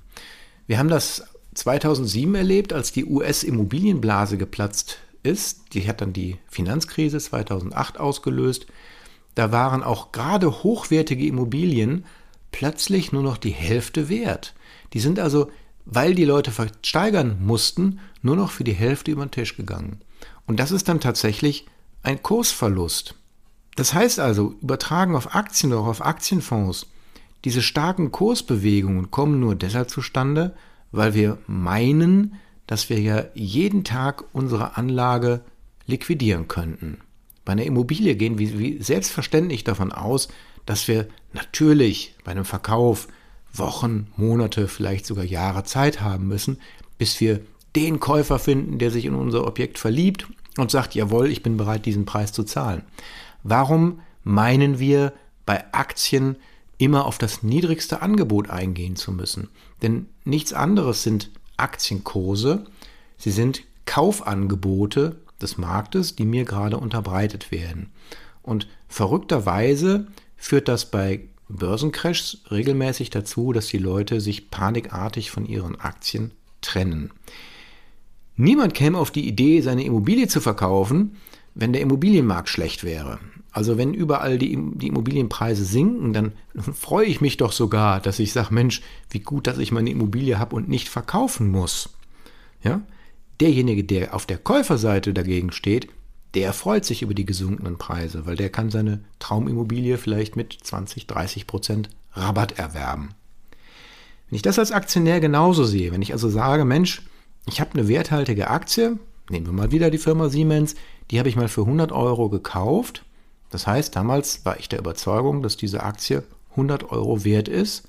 Wir 0.66 0.78
haben 0.78 0.88
das 0.88 1.25
2007 1.54 2.34
erlebt, 2.34 2.73
als 2.73 2.92
die 2.92 3.04
US-Immobilienblase 3.04 4.38
geplatzt 4.38 4.99
ist. 5.23 5.75
Die 5.75 5.87
hat 5.87 6.00
dann 6.00 6.12
die 6.12 6.38
Finanzkrise 6.49 7.18
2008 7.18 7.99
ausgelöst. 7.99 8.66
Da 9.34 9.52
waren 9.52 9.82
auch 9.82 10.12
gerade 10.12 10.62
hochwertige 10.62 11.26
Immobilien 11.26 12.04
plötzlich 12.52 13.12
nur 13.12 13.23
noch 13.23 13.37
die 13.37 13.50
Hälfte 13.50 14.08
wert. 14.08 14.54
Die 14.92 15.00
sind 15.00 15.18
also, 15.18 15.50
weil 15.84 16.14
die 16.14 16.24
Leute 16.24 16.50
versteigern 16.50 17.38
mussten, 17.40 18.00
nur 18.22 18.36
noch 18.36 18.50
für 18.50 18.64
die 18.64 18.72
Hälfte 18.72 19.10
über 19.10 19.24
den 19.24 19.30
Tisch 19.30 19.56
gegangen. 19.56 20.00
Und 20.46 20.60
das 20.60 20.70
ist 20.70 20.88
dann 20.88 21.00
tatsächlich 21.00 21.66
ein 22.02 22.22
Kursverlust. 22.22 23.14
Das 23.76 23.92
heißt 23.92 24.20
also, 24.20 24.54
übertragen 24.62 25.16
auf 25.16 25.34
Aktien 25.34 25.72
oder 25.72 25.82
auch 25.82 25.86
auf 25.86 26.04
Aktienfonds, 26.04 26.86
diese 27.44 27.60
starken 27.60 28.10
Kursbewegungen 28.10 29.10
kommen 29.10 29.38
nur 29.40 29.54
deshalb 29.54 29.90
zustande, 29.90 30.56
weil 30.92 31.14
wir 31.14 31.38
meinen, 31.46 32.36
dass 32.66 32.88
wir 32.88 32.98
ja 33.00 33.24
jeden 33.34 33.84
Tag 33.84 34.24
unsere 34.32 34.78
Anlage 34.78 35.42
liquidieren 35.86 36.48
könnten. 36.48 36.98
Bei 37.44 37.52
einer 37.52 37.64
Immobilie 37.64 38.14
gehen 38.16 38.38
wir 38.38 38.82
selbstverständlich 38.82 39.64
davon 39.64 39.92
aus, 39.92 40.28
dass 40.64 40.88
wir 40.88 41.06
natürlich 41.34 42.14
bei 42.24 42.30
einem 42.30 42.46
Verkauf 42.46 43.08
Wochen, 43.54 44.08
Monate, 44.16 44.68
vielleicht 44.68 45.06
sogar 45.06 45.25
Jahre 45.25 45.64
Zeit 45.64 46.00
haben 46.00 46.28
müssen, 46.28 46.58
bis 46.99 47.20
wir 47.20 47.40
den 47.76 48.00
Käufer 48.00 48.38
finden, 48.38 48.78
der 48.78 48.90
sich 48.90 49.04
in 49.04 49.14
unser 49.14 49.46
Objekt 49.46 49.78
verliebt 49.78 50.26
und 50.58 50.70
sagt, 50.70 50.94
jawohl, 50.94 51.28
ich 51.30 51.42
bin 51.42 51.56
bereit, 51.56 51.87
diesen 51.87 52.04
Preis 52.04 52.32
zu 52.32 52.44
zahlen. 52.44 52.82
Warum 53.42 54.00
meinen 54.23 54.78
wir 54.78 55.12
bei 55.44 55.64
Aktien 55.73 56.37
immer 56.78 57.06
auf 57.06 57.18
das 57.18 57.42
niedrigste 57.42 58.02
Angebot 58.02 58.50
eingehen 58.50 58.96
zu 58.96 59.12
müssen. 59.12 59.49
Denn 59.82 60.06
nichts 60.25 60.52
anderes 60.52 61.02
sind 61.02 61.30
Aktienkurse, 61.56 62.64
sie 63.16 63.30
sind 63.30 63.62
Kaufangebote 63.87 65.16
des 65.40 65.58
Marktes, 65.58 66.16
die 66.16 66.25
mir 66.25 66.44
gerade 66.44 66.78
unterbreitet 66.78 67.52
werden. 67.52 67.90
Und 68.42 68.66
verrückterweise 68.88 70.06
führt 70.37 70.68
das 70.68 70.90
bei 70.90 71.20
Börsencrashs 71.48 72.38
regelmäßig 72.50 73.10
dazu, 73.10 73.52
dass 73.52 73.66
die 73.66 73.78
Leute 73.78 74.20
sich 74.20 74.50
panikartig 74.50 75.30
von 75.30 75.46
ihren 75.46 75.80
Aktien 75.80 76.32
trennen. 76.60 77.10
Niemand 78.36 78.74
käme 78.74 78.98
auf 78.98 79.10
die 79.10 79.28
Idee, 79.28 79.60
seine 79.60 79.84
Immobilie 79.84 80.26
zu 80.26 80.40
verkaufen, 80.40 81.16
wenn 81.54 81.72
der 81.72 81.82
Immobilienmarkt 81.82 82.48
schlecht 82.48 82.82
wäre. 82.82 83.20
Also 83.52 83.78
wenn 83.78 83.94
überall 83.94 84.38
die, 84.38 84.58
die 84.74 84.88
Immobilienpreise 84.88 85.64
sinken, 85.64 86.12
dann 86.12 86.32
freue 86.74 87.06
ich 87.06 87.20
mich 87.20 87.36
doch 87.36 87.52
sogar, 87.52 88.00
dass 88.00 88.18
ich 88.18 88.32
sage, 88.32 88.52
Mensch, 88.52 88.82
wie 89.10 89.20
gut, 89.20 89.46
dass 89.46 89.58
ich 89.58 89.70
meine 89.70 89.90
Immobilie 89.90 90.38
habe 90.38 90.56
und 90.56 90.68
nicht 90.68 90.88
verkaufen 90.88 91.48
muss. 91.50 91.90
Ja? 92.64 92.82
Derjenige, 93.40 93.84
der 93.84 94.14
auf 94.14 94.26
der 94.26 94.38
Käuferseite 94.38 95.14
dagegen 95.14 95.52
steht, 95.52 95.88
der 96.34 96.52
freut 96.52 96.84
sich 96.84 97.02
über 97.02 97.14
die 97.14 97.26
gesunkenen 97.26 97.78
Preise, 97.78 98.26
weil 98.26 98.36
der 98.36 98.50
kann 98.50 98.70
seine 98.70 99.00
Traumimmobilie 99.18 99.98
vielleicht 99.98 100.36
mit 100.36 100.56
20, 100.62 101.06
30 101.06 101.46
Prozent 101.46 101.90
Rabatt 102.12 102.58
erwerben. 102.58 103.10
Wenn 104.28 104.36
ich 104.36 104.42
das 104.42 104.58
als 104.58 104.72
Aktionär 104.72 105.20
genauso 105.20 105.64
sehe, 105.64 105.92
wenn 105.92 106.02
ich 106.02 106.12
also 106.12 106.28
sage, 106.28 106.64
Mensch, 106.64 107.02
ich 107.46 107.60
habe 107.60 107.74
eine 107.74 107.88
werthaltige 107.88 108.48
Aktie, 108.48 108.98
nehmen 109.30 109.46
wir 109.46 109.52
mal 109.52 109.70
wieder 109.70 109.90
die 109.90 109.98
Firma 109.98 110.28
Siemens, 110.28 110.74
die 111.10 111.18
habe 111.18 111.28
ich 111.28 111.36
mal 111.36 111.48
für 111.48 111.62
100 111.62 111.92
Euro 111.92 112.28
gekauft 112.28 113.04
das 113.54 113.68
heißt, 113.68 113.94
damals 113.94 114.44
war 114.44 114.58
ich 114.58 114.68
der 114.68 114.80
Überzeugung, 114.80 115.40
dass 115.40 115.56
diese 115.56 115.84
Aktie 115.84 116.24
100 116.50 116.90
Euro 116.90 117.22
wert 117.22 117.46
ist. 117.46 117.88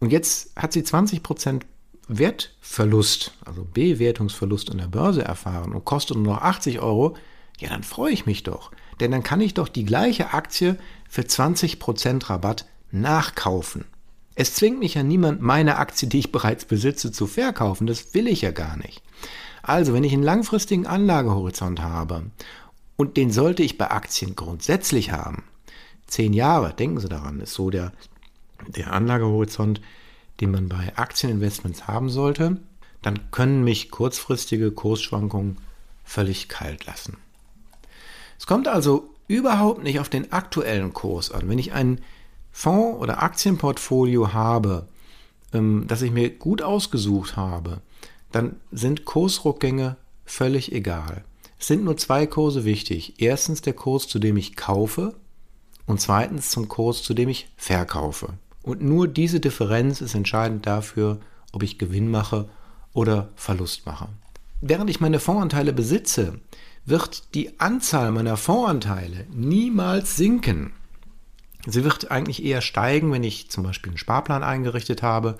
Und 0.00 0.10
jetzt 0.10 0.50
hat 0.56 0.72
sie 0.72 0.82
20% 0.82 1.62
Wertverlust, 2.08 3.32
also 3.44 3.64
Bewertungsverlust 3.64 4.72
an 4.72 4.78
der 4.78 4.88
Börse 4.88 5.22
erfahren 5.22 5.72
und 5.72 5.84
kostet 5.84 6.16
nur 6.16 6.34
noch 6.34 6.42
80 6.42 6.80
Euro. 6.80 7.16
Ja, 7.58 7.68
dann 7.68 7.82
freue 7.82 8.12
ich 8.12 8.26
mich 8.26 8.42
doch. 8.42 8.72
Denn 9.00 9.10
dann 9.10 9.22
kann 9.22 9.40
ich 9.40 9.54
doch 9.54 9.68
die 9.68 9.84
gleiche 9.84 10.34
Aktie 10.34 10.76
für 11.08 11.22
20% 11.22 12.30
Rabatt 12.30 12.66
nachkaufen. 12.90 13.84
Es 14.36 14.54
zwingt 14.54 14.80
mich 14.80 14.94
ja 14.94 15.02
niemand, 15.02 15.40
meine 15.40 15.76
Aktie, 15.76 16.08
die 16.08 16.18
ich 16.18 16.32
bereits 16.32 16.64
besitze, 16.64 17.12
zu 17.12 17.26
verkaufen. 17.26 17.86
Das 17.86 18.14
will 18.14 18.26
ich 18.26 18.42
ja 18.42 18.50
gar 18.50 18.76
nicht. 18.76 19.02
Also, 19.62 19.94
wenn 19.94 20.04
ich 20.04 20.12
einen 20.12 20.22
langfristigen 20.22 20.86
Anlagehorizont 20.86 21.80
habe 21.80 22.30
und 22.96 23.16
den 23.16 23.30
sollte 23.30 23.62
ich 23.62 23.78
bei 23.78 23.90
Aktien 23.90 24.36
grundsätzlich 24.36 25.12
haben. 25.12 25.44
Zehn 26.06 26.32
Jahre, 26.32 26.74
denken 26.74 27.00
Sie 27.00 27.08
daran, 27.08 27.40
ist 27.40 27.54
so 27.54 27.70
der, 27.70 27.92
der 28.66 28.92
Anlagehorizont, 28.92 29.80
den 30.40 30.50
man 30.50 30.68
bei 30.68 30.96
Aktieninvestments 30.96 31.86
haben 31.86 32.10
sollte. 32.10 32.58
Dann 33.02 33.30
können 33.30 33.64
mich 33.64 33.90
kurzfristige 33.90 34.70
Kursschwankungen 34.70 35.58
völlig 36.04 36.48
kalt 36.48 36.86
lassen. 36.86 37.16
Es 38.38 38.46
kommt 38.46 38.68
also 38.68 39.10
überhaupt 39.28 39.82
nicht 39.82 40.00
auf 40.00 40.08
den 40.08 40.32
aktuellen 40.32 40.92
Kurs 40.92 41.30
an. 41.30 41.48
Wenn 41.48 41.58
ich 41.58 41.72
ein 41.72 42.00
Fonds- 42.52 43.00
oder 43.00 43.22
Aktienportfolio 43.22 44.32
habe, 44.32 44.86
ähm, 45.52 45.84
das 45.88 46.02
ich 46.02 46.10
mir 46.10 46.30
gut 46.30 46.62
ausgesucht 46.62 47.36
habe, 47.36 47.80
dann 48.32 48.56
sind 48.72 49.04
Kursrückgänge 49.04 49.96
völlig 50.24 50.72
egal. 50.72 51.24
Es 51.58 51.68
sind 51.68 51.84
nur 51.84 51.96
zwei 51.96 52.26
Kurse 52.26 52.64
wichtig. 52.64 53.14
Erstens 53.22 53.62
der 53.62 53.72
Kurs, 53.72 54.08
zu 54.08 54.18
dem 54.18 54.36
ich 54.36 54.56
kaufe 54.56 55.14
und 55.86 56.00
zweitens 56.00 56.50
zum 56.50 56.68
Kurs, 56.68 57.02
zu 57.02 57.14
dem 57.14 57.28
ich 57.28 57.48
verkaufe. 57.56 58.34
Und 58.62 58.82
nur 58.82 59.08
diese 59.08 59.40
Differenz 59.40 60.00
ist 60.00 60.14
entscheidend 60.14 60.66
dafür, 60.66 61.20
ob 61.52 61.62
ich 61.62 61.78
Gewinn 61.78 62.10
mache 62.10 62.48
oder 62.92 63.28
Verlust 63.36 63.86
mache. 63.86 64.08
Während 64.60 64.88
ich 64.88 65.00
meine 65.00 65.20
Fondsanteile 65.20 65.72
besitze, 65.72 66.40
wird 66.86 67.34
die 67.34 67.58
Anzahl 67.60 68.10
meiner 68.12 68.36
Fondsanteile 68.36 69.26
niemals 69.32 70.16
sinken. 70.16 70.72
Sie 71.66 71.84
wird 71.84 72.10
eigentlich 72.10 72.44
eher 72.44 72.60
steigen, 72.60 73.10
wenn 73.12 73.24
ich 73.24 73.50
zum 73.50 73.64
Beispiel 73.64 73.90
einen 73.90 73.98
Sparplan 73.98 74.42
eingerichtet 74.42 75.02
habe 75.02 75.38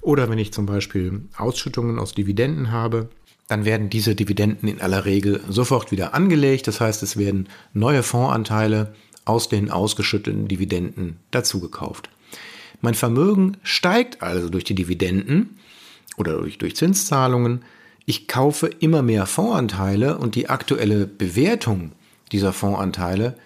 oder 0.00 0.30
wenn 0.30 0.38
ich 0.38 0.52
zum 0.52 0.64
Beispiel 0.64 1.22
Ausschüttungen 1.36 1.98
aus 1.98 2.14
Dividenden 2.14 2.70
habe 2.70 3.10
dann 3.48 3.64
werden 3.64 3.90
diese 3.90 4.14
Dividenden 4.14 4.68
in 4.68 4.80
aller 4.80 5.04
Regel 5.04 5.40
sofort 5.48 5.92
wieder 5.92 6.14
angelegt. 6.14 6.66
Das 6.66 6.80
heißt, 6.80 7.02
es 7.02 7.16
werden 7.16 7.48
neue 7.72 8.02
Fondsanteile 8.02 8.94
aus 9.24 9.48
den 9.48 9.70
ausgeschütteten 9.70 10.48
Dividenden 10.48 11.18
dazugekauft. 11.30 12.10
Mein 12.80 12.94
Vermögen 12.94 13.56
steigt 13.62 14.22
also 14.22 14.48
durch 14.48 14.64
die 14.64 14.74
Dividenden 14.74 15.58
oder 16.16 16.38
durch, 16.38 16.58
durch 16.58 16.76
Zinszahlungen. 16.76 17.64
Ich 18.08 18.28
kaufe 18.28 18.68
immer 18.68 19.02
mehr 19.02 19.26
Fondsanteile 19.26 20.16
und 20.18 20.36
die 20.36 20.48
aktuelle 20.48 21.08
Bewertung 21.08 21.90
dieser 22.30 22.52
Fondsanteile 22.52 23.36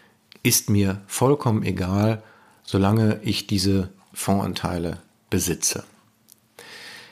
ist 0.42 0.68
mir 0.68 1.00
vollkommen 1.06 1.62
egal, 1.62 2.22
solange 2.62 3.20
ich 3.22 3.46
diese 3.46 3.88
Fondsanteile 4.12 4.98
besitze. 5.30 5.84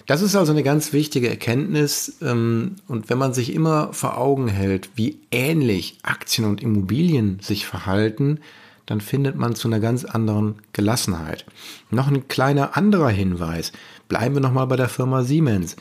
Das 0.04 0.20
ist 0.20 0.36
also 0.36 0.52
eine 0.52 0.62
ganz 0.62 0.92
wichtige 0.92 1.30
Erkenntnis. 1.30 2.18
Ähm, 2.20 2.76
und 2.86 3.08
wenn 3.08 3.18
man 3.18 3.32
sich 3.32 3.54
immer 3.54 3.94
vor 3.94 4.18
Augen 4.18 4.48
hält, 4.48 4.90
wie 4.94 5.18
ähnlich 5.30 5.98
Aktien 6.02 6.46
und 6.46 6.62
Immobilien 6.62 7.38
sich 7.40 7.66
verhalten, 7.66 8.40
dann 8.84 9.00
findet 9.02 9.36
man 9.36 9.54
zu 9.54 9.68
einer 9.68 9.80
ganz 9.80 10.04
anderen 10.06 10.56
Gelassenheit. 10.72 11.44
Noch 11.90 12.08
ein 12.08 12.28
kleiner 12.28 12.76
anderer 12.76 13.10
Hinweis. 13.10 13.72
Bleiben 14.08 14.34
wir 14.34 14.40
nochmal 14.40 14.66
bei 14.66 14.76
der 14.76 14.88
Firma 14.88 15.24
Siemens. 15.24 15.76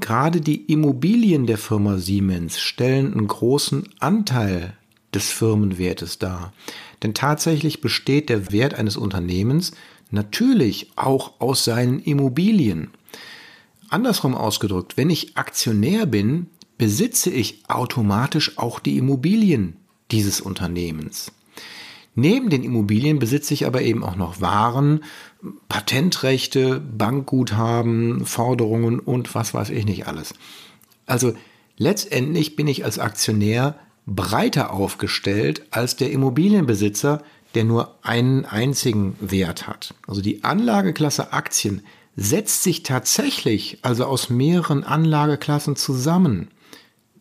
Gerade 0.00 0.40
die 0.40 0.64
Immobilien 0.72 1.46
der 1.46 1.58
Firma 1.58 1.98
Siemens 1.98 2.60
stellen 2.60 3.12
einen 3.12 3.26
großen 3.26 3.88
Anteil 3.98 4.74
des 5.12 5.30
Firmenwertes 5.30 6.18
dar. 6.18 6.52
Denn 7.02 7.14
tatsächlich 7.14 7.80
besteht 7.80 8.28
der 8.28 8.52
Wert 8.52 8.74
eines 8.74 8.96
Unternehmens 8.96 9.72
natürlich 10.10 10.90
auch 10.96 11.40
aus 11.40 11.64
seinen 11.64 12.00
Immobilien. 12.00 12.90
Andersrum 13.88 14.34
ausgedrückt, 14.34 14.96
wenn 14.96 15.10
ich 15.10 15.36
Aktionär 15.36 16.06
bin, 16.06 16.46
besitze 16.76 17.30
ich 17.30 17.62
automatisch 17.68 18.56
auch 18.58 18.78
die 18.78 18.98
Immobilien 18.98 19.76
dieses 20.10 20.40
Unternehmens. 20.40 21.32
Neben 22.18 22.50
den 22.50 22.64
Immobilien 22.64 23.20
besitze 23.20 23.54
ich 23.54 23.64
aber 23.64 23.82
eben 23.82 24.02
auch 24.02 24.16
noch 24.16 24.40
Waren, 24.40 25.04
Patentrechte, 25.68 26.80
Bankguthaben, 26.80 28.26
Forderungen 28.26 28.98
und 28.98 29.36
was 29.36 29.54
weiß 29.54 29.70
ich 29.70 29.84
nicht 29.84 30.08
alles. 30.08 30.34
Also 31.06 31.34
letztendlich 31.76 32.56
bin 32.56 32.66
ich 32.66 32.84
als 32.84 32.98
Aktionär 32.98 33.78
breiter 34.04 34.72
aufgestellt 34.72 35.62
als 35.70 35.94
der 35.94 36.10
Immobilienbesitzer, 36.10 37.22
der 37.54 37.62
nur 37.62 37.94
einen 38.02 38.44
einzigen 38.46 39.14
Wert 39.20 39.68
hat. 39.68 39.94
Also 40.08 40.20
die 40.20 40.42
Anlageklasse 40.42 41.32
Aktien 41.32 41.82
setzt 42.16 42.64
sich 42.64 42.82
tatsächlich 42.82 43.78
also 43.82 44.06
aus 44.06 44.28
mehreren 44.28 44.82
Anlageklassen 44.82 45.76
zusammen. 45.76 46.48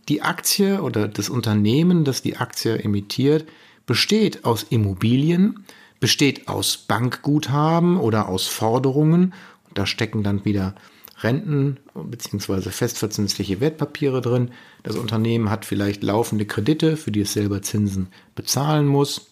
Die 0.10 0.24
Aktie 0.24 0.82
oder 0.82 1.08
das 1.08 1.30
Unternehmen, 1.30 2.04
das 2.04 2.24
die 2.24 2.38
Aktie 2.38 2.80
emittiert, 2.80 3.46
besteht 3.88 4.46
aus 4.46 4.64
Immobilien, 4.70 5.66
besteht 6.00 6.48
aus 6.48 6.78
Bankguthaben 6.78 7.98
oder 7.98 8.30
aus 8.30 8.46
Forderungen. 8.46 9.34
Da 9.74 9.88
stecken 9.88 10.22
dann 10.22 10.46
wieder 10.46 10.76
Renten 11.22 11.78
bzw. 11.96 12.70
festverzinsliche 12.70 13.60
Wertpapiere 13.60 14.22
drin. 14.22 14.52
Das 14.84 14.96
Unternehmen 14.96 15.50
hat 15.50 15.66
vielleicht 15.66 16.04
laufende 16.04 16.46
Kredite, 16.46 16.96
für 16.98 17.12
die 17.12 17.22
es 17.22 17.34
selber 17.34 17.64
Zinsen 17.64 18.10
bezahlen 18.36 18.86
muss. 18.86 19.30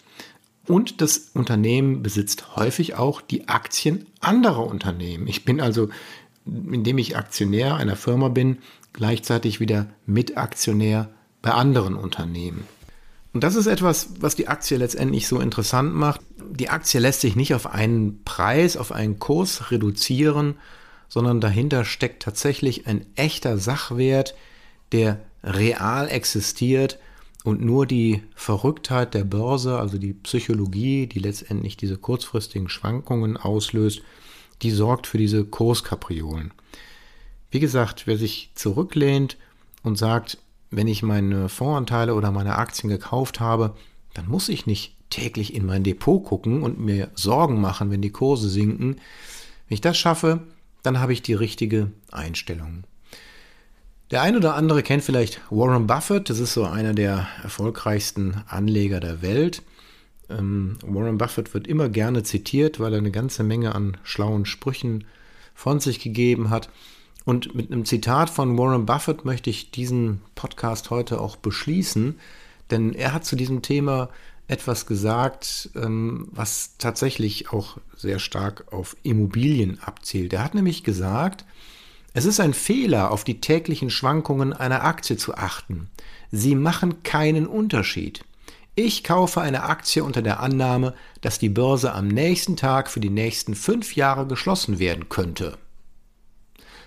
Und 0.68 1.02
das 1.02 1.30
Unternehmen 1.36 2.02
besitzt 2.02 2.56
häufig 2.56 2.96
auch 2.96 3.22
die 3.22 3.48
Aktien 3.48 4.08
anderer 4.20 4.66
Unternehmen. 4.66 5.28
Ich 5.28 5.46
bin 5.46 5.62
also, 5.62 5.90
indem 6.46 6.98
ich 6.98 7.16
Aktionär 7.16 7.76
einer 7.76 7.96
Firma 7.96 8.30
bin, 8.30 8.58
gleichzeitig 8.94 9.60
wieder 9.60 9.88
Mitaktionär 10.08 11.10
bei 11.44 11.52
anderen 11.52 11.96
Unternehmen. 11.96 12.64
Und 13.36 13.44
das 13.44 13.58
ist 13.58 13.68
etwas, 13.68 14.12
was 14.22 14.38
die 14.38 14.48
Aktie 14.48 14.78
letztendlich 14.78 15.28
so 15.28 15.42
interessant 15.42 15.94
macht. 15.94 16.22
Die 16.52 16.70
Aktie 16.70 17.02
lässt 17.02 17.20
sich 17.20 17.36
nicht 17.36 17.54
auf 17.54 17.68
einen 17.68 18.24
Preis, 18.24 18.78
auf 18.78 18.94
einen 18.94 19.20
Kurs 19.20 19.72
reduzieren, 19.72 20.56
sondern 21.10 21.42
dahinter 21.42 21.84
steckt 21.84 22.24
tatsächlich 22.24 22.88
ein 22.88 23.06
echter 23.18 23.58
Sachwert, 23.58 24.36
der 24.94 25.20
real 25.44 26.08
existiert 26.08 26.98
und 27.44 27.60
nur 27.60 27.86
die 27.86 28.24
Verrücktheit 28.36 29.14
der 29.14 29.26
Börse, 29.26 29.80
also 29.80 29.98
die 29.98 30.14
Psychologie, 30.14 31.06
die 31.06 31.20
letztendlich 31.20 31.76
diese 31.76 31.98
kurzfristigen 31.98 32.70
Schwankungen 32.70 33.36
auslöst, 33.36 34.02
die 34.62 34.72
sorgt 34.72 35.08
für 35.08 35.18
diese 35.18 35.44
Kurskapriolen. 35.44 36.54
Wie 37.52 37.60
gesagt, 37.60 38.08
wer 38.08 38.18
sich 38.18 38.52
zurücklehnt 38.56 39.36
und 39.84 39.98
sagt, 39.98 40.38
wenn 40.76 40.88
ich 40.88 41.04
meine 41.04 41.50
Fondsanteile 41.50 42.16
oder 42.16 42.32
meine 42.32 42.56
Aktien 42.56 42.90
gekauft 42.90 43.40
habe, 43.40 43.76
dann 44.14 44.28
muss 44.28 44.50
ich 44.50 44.66
nicht 44.66 44.96
täglich 45.10 45.54
in 45.54 45.66
mein 45.66 45.84
Depot 45.84 46.24
gucken 46.24 46.64
und 46.64 46.80
mir 46.80 47.10
Sorgen 47.16 47.62
machen, 47.62 47.92
wenn 47.92 48.02
die 48.02 48.12
Kurse 48.12 48.50
sinken. 48.50 48.96
Wenn 49.68 49.76
ich 49.76 49.82
das 49.82 49.98
schaffe, 49.98 50.42
dann 50.84 51.00
habe 51.00 51.14
ich 51.14 51.22
die 51.22 51.34
richtige 51.34 51.92
Einstellung. 52.12 52.84
Der 54.12 54.22
ein 54.22 54.36
oder 54.36 54.56
andere 54.56 54.84
kennt 54.84 55.04
vielleicht 55.04 55.42
Warren 55.50 55.88
Buffett, 55.88 56.30
das 56.30 56.40
ist 56.40 56.54
so 56.54 56.66
einer 56.66 56.94
der 56.94 57.28
erfolgreichsten 57.42 58.44
Anleger 58.48 59.00
der 59.00 59.22
Welt. 59.22 59.64
Ähm, 60.30 60.78
Warren 60.86 61.18
Buffett 61.18 61.54
wird 61.54 61.68
immer 61.68 61.90
gerne 61.90 62.24
zitiert, 62.24 62.80
weil 62.80 62.94
er 62.94 63.00
eine 63.00 63.12
ganze 63.12 63.44
Menge 63.44 63.74
an 63.74 63.98
schlauen 64.04 64.46
Sprüchen 64.46 65.06
von 65.56 65.80
sich 65.80 66.00
gegeben 66.00 66.50
hat. 66.50 66.70
Und 67.26 67.56
mit 67.56 67.72
einem 67.72 67.86
Zitat 67.86 68.30
von 68.30 68.58
Warren 68.58 68.86
Buffett 68.86 69.26
möchte 69.26 69.50
ich 69.50 69.72
diesen 69.72 70.22
Podcast 70.36 70.92
heute 70.92 71.20
auch 71.20 71.36
beschließen, 71.36 72.20
denn 72.70 72.94
er 72.94 73.14
hat 73.14 73.26
zu 73.26 73.36
diesem 73.36 73.64
Thema 73.64 74.10
etwas 74.48 74.86
gesagt, 74.86 75.72
ähm, 75.76 76.28
was 76.32 76.78
tatsächlich 76.78 77.52
auch 77.52 77.78
sehr 77.98 78.20
stark 78.20 78.72
auf 78.72 78.96
Immobilien 79.02 79.80
abzielt. 79.82 80.34
Er 80.34 80.44
hat 80.44 80.54
nämlich 80.54 80.84
gesagt, 80.84 81.46
es 82.14 82.26
ist 82.26 82.40
ein 82.40 82.54
Fehler, 82.54 83.12
auf 83.12 83.24
die 83.24 83.42
täglichen 83.42 83.90
Schwankungen 83.90 84.54
einer 84.54 84.84
Aktie 84.84 85.18
zu 85.18 85.36
achten. 85.36 85.90
Sie 86.32 86.56
machen 86.56 87.02
keinen 87.04 87.48
Unterschied. 87.48 88.24
Ich 88.76 89.04
kaufe 89.04 89.42
eine 89.42 89.64
Aktie 89.64 90.04
unter 90.04 90.22
der 90.22 90.42
Annahme, 90.42 90.94
dass 91.22 91.40
die 91.40 91.50
Börse 91.50 91.94
am 91.94 92.08
nächsten 92.08 92.56
Tag 92.56 92.90
für 92.90 93.00
die 93.00 93.10
nächsten 93.10 93.56
fünf 93.56 93.96
Jahre 93.96 94.28
geschlossen 94.28 94.80
werden 94.80 95.10
könnte. 95.10 95.58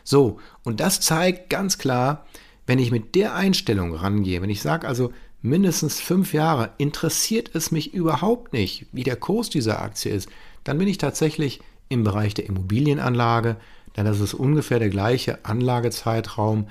So, 0.05 0.39
und 0.65 0.81
das 0.81 1.01
zeigt 1.01 1.51
ganz 1.51 1.79
klar, 1.79 2.27
wenn 2.67 2.79
ich 2.79 2.91
mit 2.91 3.15
der 3.15 3.35
Einstellung 3.35 3.95
rangehe, 3.95 4.43
wenn 4.43 4.51
ich 4.51 4.63
sage 4.63 4.87
also 4.87 5.13
mindestens 5.41 6.01
fünf 6.01 6.35
Jahre, 6.35 6.71
interessiert 6.79 7.55
es 7.55 7.71
mich 7.71 7.95
überhaupt 7.95 8.53
nicht, 8.53 8.87
wie 8.93 9.05
der 9.05 9.17
Kurs 9.17 9.51
dieser 9.51 9.81
Aktie 9.81 10.13
ist, 10.13 10.29
dann 10.65 10.79
bin 10.79 10.89
ich 10.89 10.99
tatsächlich 10.99 11.61
im 11.89 12.05
Bereich 12.05 12.35
der 12.35 12.47
Immobilienanlage, 12.47 13.57
denn 13.97 14.05
das 14.05 14.21
ist 14.21 14.35
ungefähr 14.35 14.79
der 14.79 14.91
gleiche 14.91 15.45
Anlagezeitraum, 15.45 16.69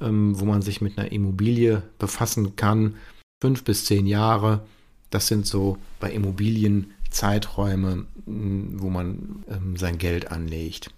ähm, 0.00 0.38
wo 0.38 0.44
man 0.44 0.62
sich 0.62 0.80
mit 0.80 0.98
einer 0.98 1.10
Immobilie 1.10 1.82
befassen 1.98 2.56
kann. 2.56 2.96
Fünf 3.42 3.64
bis 3.64 3.86
zehn 3.86 4.06
Jahre, 4.06 4.62
das 5.08 5.26
sind 5.26 5.46
so 5.46 5.78
bei 5.98 6.10
Immobilien 6.12 6.92
Zeiträume, 7.10 8.06
wo 8.26 8.88
man 8.88 9.44
ähm, 9.50 9.76
sein 9.76 9.98
Geld 9.98 10.30
anlegt. 10.30 10.90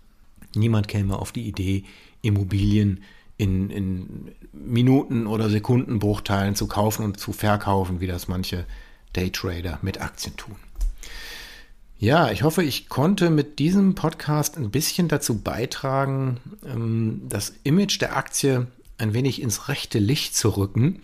Niemand 0.54 0.88
käme 0.88 1.18
auf 1.18 1.32
die 1.32 1.46
Idee, 1.46 1.84
Immobilien 2.20 3.02
in, 3.36 3.70
in 3.70 4.32
Minuten- 4.52 5.26
oder 5.26 5.48
Sekundenbruchteilen 5.48 6.54
zu 6.54 6.66
kaufen 6.66 7.04
und 7.04 7.18
zu 7.18 7.32
verkaufen, 7.32 8.00
wie 8.00 8.06
das 8.06 8.28
manche 8.28 8.66
Daytrader 9.14 9.78
mit 9.82 10.00
Aktien 10.00 10.36
tun. 10.36 10.56
Ja, 11.98 12.30
ich 12.30 12.42
hoffe, 12.42 12.64
ich 12.64 12.88
konnte 12.88 13.30
mit 13.30 13.58
diesem 13.58 13.94
Podcast 13.94 14.56
ein 14.56 14.70
bisschen 14.70 15.08
dazu 15.08 15.38
beitragen, 15.38 16.38
ähm, 16.66 17.22
das 17.28 17.54
Image 17.62 18.00
der 18.00 18.16
Aktie 18.16 18.66
ein 18.98 19.14
wenig 19.14 19.40
ins 19.40 19.68
rechte 19.68 19.98
Licht 19.98 20.34
zu 20.34 20.50
rücken. 20.50 21.00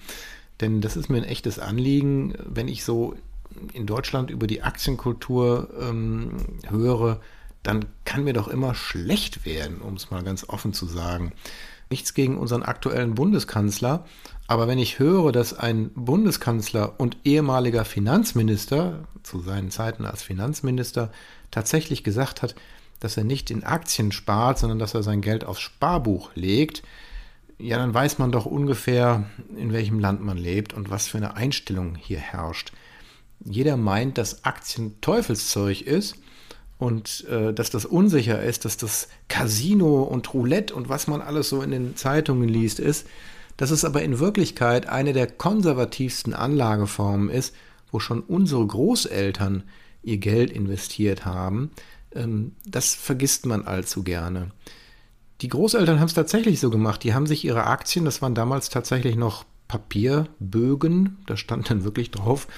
Denn 0.61 0.81
das 0.81 0.97
ist 0.97 1.09
mir 1.09 1.19
ein 1.19 1.25
echtes 1.25 1.59
Anliegen, 1.59 2.35
wenn 2.45 2.69
ich 2.69 2.85
so 2.85 3.15
in 3.73 3.87
Deutschland 3.87 4.31
über 4.31 4.47
die 4.47 4.63
Aktienkultur 4.63 5.71
ähm, 5.81 6.33
höre, 6.69 7.21
dann 7.63 7.87
kann 8.05 8.25
mir 8.25 8.33
doch 8.33 8.49
immer 8.49 8.75
schlecht 8.75 9.45
werden, 9.45 9.81
um 9.81 9.95
es 9.95 10.11
mal 10.11 10.23
ganz 10.23 10.49
offen 10.49 10.73
zu 10.73 10.87
sagen. 10.87 11.33
Nichts 11.91 12.15
gegen 12.15 12.37
unseren 12.37 12.63
aktuellen 12.63 13.15
Bundeskanzler, 13.15 14.05
aber 14.47 14.69
wenn 14.69 14.79
ich 14.79 14.99
höre, 14.99 15.33
dass 15.33 15.59
ein 15.59 15.91
Bundeskanzler 15.95 16.99
und 16.99 17.17
ehemaliger 17.25 17.85
Finanzminister 17.85 19.05
zu 19.23 19.41
seinen 19.41 19.71
Zeiten 19.71 20.05
als 20.05 20.23
Finanzminister 20.23 21.11
tatsächlich 21.51 22.05
gesagt 22.05 22.43
hat, 22.43 22.55
dass 23.01 23.17
er 23.17 23.25
nicht 23.25 23.51
in 23.51 23.65
Aktien 23.65 24.13
spart, 24.13 24.59
sondern 24.59 24.79
dass 24.79 24.95
er 24.95 25.03
sein 25.03 25.21
Geld 25.21 25.45
aufs 25.45 25.61
Sparbuch 25.61 26.31
legt, 26.35 26.83
ja, 27.59 27.77
dann 27.77 27.93
weiß 27.93 28.19
man 28.19 28.33
doch 28.33 28.47
ungefähr, 28.47 29.25
in 29.57 29.73
welchem 29.73 29.99
Land 29.99 30.23
man 30.23 30.39
lebt 30.39 30.73
und 30.73 30.91
was 30.91 31.09
für 31.09 31.19
eine 31.19 31.35
Einstellung 31.37 31.97
hier 31.97 32.21
herrscht. 32.21 32.73
Jeder 33.45 33.77
meint, 33.77 34.17
dass 34.17 34.45
Aktien 34.45 35.01
Teufelszeug 35.01 35.83
ist 35.83 36.17
und 36.79 37.27
äh, 37.29 37.53
dass 37.53 37.71
das 37.71 37.85
unsicher 37.85 38.43
ist, 38.43 38.65
dass 38.65 38.77
das 38.77 39.09
Casino 39.29 40.03
und 40.03 40.33
Roulette 40.33 40.75
und 40.75 40.89
was 40.89 41.09
man 41.09 41.21
alles 41.21 41.49
so 41.49 41.63
in 41.63 41.71
den 41.71 41.97
Zeitungen 41.97 42.49
liest 42.49 42.79
ist, 42.79 43.07
dass 43.57 43.71
es 43.73 43.85
aber 43.85 44.03
in 44.03 44.21
Wirklichkeit 44.21 44.89
eine 44.89 45.13
der 45.13 45.27
konservativsten 45.27 46.35
Anlageformen 46.35 47.29
ist, 47.29 47.55
wo 47.91 47.99
schon 47.99 48.21
unsere 48.21 48.65
Großeltern 48.67 49.65
ihr 50.03 50.19
Geld 50.19 50.53
investiert 50.53 51.25
haben, 51.25 51.73
ähm, 52.15 52.53
das 52.65 52.95
vergisst 52.95 53.47
man 53.47 53.65
allzu 53.65 54.05
gerne. 54.05 54.53
Die 55.41 55.49
Großeltern 55.49 56.01
haben 56.01 56.07
es 56.07 56.15
tatsächlich 56.15 56.61
so 56.61 56.71
gemacht. 56.71 57.05
Die 57.05 57.15
haben 57.15 57.27
sich 57.27 57.45
ihre 57.45 57.65
Aktien, 57.65 58.05
das 58.05 58.23
waren 58.23 58.35
damals 58.35 58.71
tatsächlich 58.71 59.17
noch 59.17 59.45
Papierbögen, 59.69 61.19
da 61.27 61.37
stand 61.37 61.71
dann 61.71 61.85
wirklich 61.85 62.11
drauf, 62.11 62.49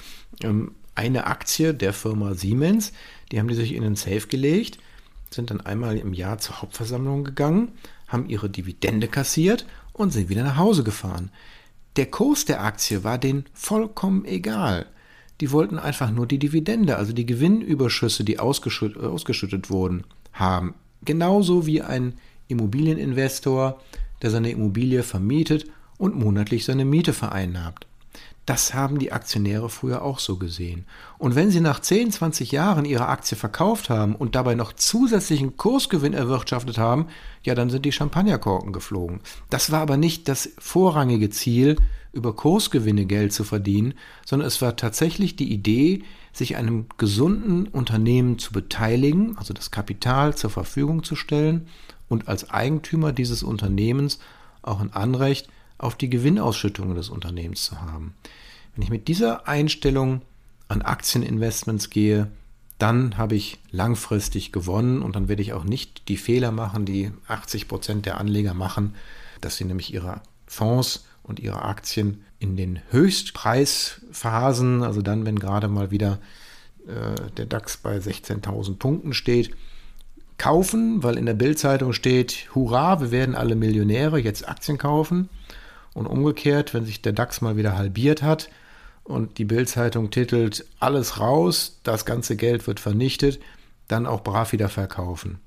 ähm, 0.43 0.71
eine 0.95 1.27
Aktie 1.27 1.73
der 1.73 1.93
Firma 1.93 2.33
Siemens, 2.33 2.93
die 3.31 3.39
haben 3.39 3.47
die 3.47 3.55
sich 3.55 3.73
in 3.73 3.83
den 3.83 3.95
Safe 3.95 4.27
gelegt, 4.27 4.77
sind 5.29 5.49
dann 5.49 5.61
einmal 5.61 5.97
im 5.97 6.13
Jahr 6.13 6.37
zur 6.39 6.61
Hauptversammlung 6.61 7.23
gegangen, 7.23 7.69
haben 8.07 8.29
ihre 8.29 8.49
Dividende 8.49 9.07
kassiert 9.07 9.65
und 9.93 10.11
sind 10.11 10.29
wieder 10.29 10.43
nach 10.43 10.57
Hause 10.57 10.83
gefahren. 10.83 11.31
Der 11.95 12.05
Kurs 12.05 12.45
der 12.45 12.63
Aktie 12.63 13.03
war 13.03 13.17
denen 13.17 13.45
vollkommen 13.53 14.25
egal. 14.25 14.85
Die 15.39 15.51
wollten 15.51 15.79
einfach 15.79 16.11
nur 16.11 16.27
die 16.27 16.39
Dividende, 16.39 16.97
also 16.97 17.13
die 17.13 17.25
Gewinnüberschüsse, 17.25 18.23
die 18.23 18.39
ausgeschüttet, 18.39 19.03
ausgeschüttet 19.03 19.69
wurden, 19.69 20.03
haben. 20.33 20.75
Genauso 21.03 21.65
wie 21.65 21.81
ein 21.81 22.13
Immobilieninvestor, 22.47 23.81
der 24.21 24.29
seine 24.29 24.51
Immobilie 24.51 25.03
vermietet 25.03 25.65
und 25.97 26.15
monatlich 26.15 26.65
seine 26.65 26.85
Miete 26.85 27.13
vereinnahmt. 27.13 27.87
Das 28.45 28.73
haben 28.73 28.97
die 28.97 29.11
Aktionäre 29.11 29.69
früher 29.69 30.01
auch 30.01 30.19
so 30.19 30.37
gesehen. 30.37 30.85
Und 31.19 31.35
wenn 31.35 31.51
sie 31.51 31.59
nach 31.59 31.79
10, 31.79 32.11
20 32.11 32.51
Jahren 32.51 32.85
ihre 32.85 33.07
Aktie 33.07 33.37
verkauft 33.37 33.89
haben 33.89 34.15
und 34.15 34.35
dabei 34.35 34.55
noch 34.55 34.73
zusätzlichen 34.73 35.57
Kursgewinn 35.57 36.13
erwirtschaftet 36.13 36.77
haben, 36.77 37.07
ja, 37.43 37.53
dann 37.53 37.69
sind 37.69 37.85
die 37.85 37.91
Champagnerkorken 37.91 38.73
geflogen. 38.73 39.21
Das 39.49 39.71
war 39.71 39.81
aber 39.81 39.97
nicht 39.97 40.27
das 40.27 40.49
vorrangige 40.57 41.29
Ziel, 41.29 41.77
über 42.13 42.35
Kursgewinne 42.35 43.05
Geld 43.05 43.31
zu 43.31 43.43
verdienen, 43.43 43.93
sondern 44.25 44.47
es 44.47 44.61
war 44.61 44.75
tatsächlich 44.75 45.35
die 45.35 45.51
Idee, 45.51 46.03
sich 46.33 46.55
einem 46.55 46.87
gesunden 46.97 47.67
Unternehmen 47.67 48.39
zu 48.39 48.51
beteiligen, 48.51 49.37
also 49.37 49.53
das 49.53 49.71
Kapital 49.71 50.35
zur 50.35 50.49
Verfügung 50.49 51.03
zu 51.03 51.15
stellen 51.15 51.67
und 52.09 52.27
als 52.27 52.49
Eigentümer 52.49 53.11
dieses 53.13 53.43
Unternehmens 53.43 54.19
auch 54.61 54.79
ein 54.79 54.93
Anrecht 54.93 55.49
auf 55.81 55.95
die 55.95 56.09
Gewinnausschüttungen 56.09 56.95
des 56.95 57.09
Unternehmens 57.09 57.63
zu 57.63 57.81
haben. 57.81 58.13
Wenn 58.75 58.83
ich 58.83 58.89
mit 58.89 59.07
dieser 59.07 59.47
Einstellung 59.47 60.21
an 60.67 60.81
Aktieninvestments 60.81 61.89
gehe, 61.89 62.31
dann 62.77 63.17
habe 63.17 63.35
ich 63.35 63.59
langfristig 63.71 64.51
gewonnen 64.51 65.01
und 65.01 65.15
dann 65.15 65.27
werde 65.27 65.41
ich 65.41 65.53
auch 65.53 65.63
nicht 65.63 66.07
die 66.07 66.17
Fehler 66.17 66.51
machen, 66.51 66.85
die 66.85 67.11
80 67.27 67.67
Prozent 67.67 68.05
der 68.05 68.19
Anleger 68.19 68.53
machen, 68.53 68.95
dass 69.39 69.57
sie 69.57 69.65
nämlich 69.65 69.93
ihre 69.93 70.21
Fonds 70.47 71.05
und 71.23 71.39
ihre 71.39 71.63
Aktien 71.63 72.23
in 72.39 72.57
den 72.57 72.79
Höchstpreisphasen, 72.89 74.83
also 74.83 75.01
dann, 75.01 75.25
wenn 75.25 75.37
gerade 75.39 75.67
mal 75.67 75.91
wieder 75.91 76.19
äh, 76.87 77.29
der 77.37 77.45
DAX 77.45 77.77
bei 77.77 77.97
16.000 77.97 78.77
Punkten 78.77 79.13
steht, 79.13 79.55
kaufen, 80.37 81.03
weil 81.03 81.17
in 81.17 81.27
der 81.27 81.35
Bildzeitung 81.35 81.93
steht, 81.93 82.47
hurra, 82.55 82.99
wir 82.99 83.11
werden 83.11 83.35
alle 83.35 83.55
Millionäre, 83.55 84.19
jetzt 84.19 84.47
Aktien 84.49 84.79
kaufen. 84.79 85.29
Und 85.93 86.07
umgekehrt, 86.07 86.73
wenn 86.73 86.85
sich 86.85 87.01
der 87.01 87.13
DAX 87.13 87.41
mal 87.41 87.57
wieder 87.57 87.77
halbiert 87.77 88.23
hat 88.23 88.49
und 89.03 89.37
die 89.37 89.45
Bildzeitung 89.45 90.09
titelt, 90.09 90.65
alles 90.79 91.19
raus, 91.19 91.79
das 91.83 92.05
ganze 92.05 92.35
Geld 92.35 92.65
wird 92.67 92.79
vernichtet, 92.79 93.39
dann 93.87 94.05
auch 94.05 94.23
brav 94.23 94.53
wieder 94.53 94.69
verkaufen. 94.69 95.39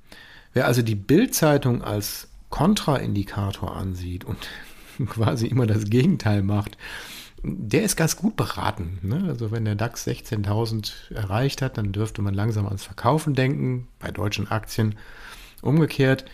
Wer 0.53 0.67
also 0.67 0.81
die 0.81 0.95
Bildzeitung 0.95 1.81
als 1.83 2.27
Kontraindikator 2.49 3.75
ansieht 3.75 4.23
und 4.23 4.47
quasi 5.09 5.47
immer 5.47 5.65
das 5.65 5.85
Gegenteil 5.85 6.43
macht, 6.43 6.77
der 7.43 7.83
ist 7.83 7.95
ganz 7.95 8.15
gut 8.15 8.35
beraten. 8.35 8.99
Ne? 9.01 9.25
Also 9.27 9.51
wenn 9.51 9.65
der 9.65 9.75
DAX 9.75 10.07
16.000 10.07 11.13
erreicht 11.13 11.61
hat, 11.61 11.77
dann 11.77 11.91
dürfte 11.91 12.21
man 12.21 12.33
langsam 12.33 12.65
ans 12.65 12.83
Verkaufen 12.83 13.35
denken, 13.35 13.87
bei 13.99 14.11
deutschen 14.11 14.49
Aktien. 14.49 14.95
Umgekehrt, 15.61 16.25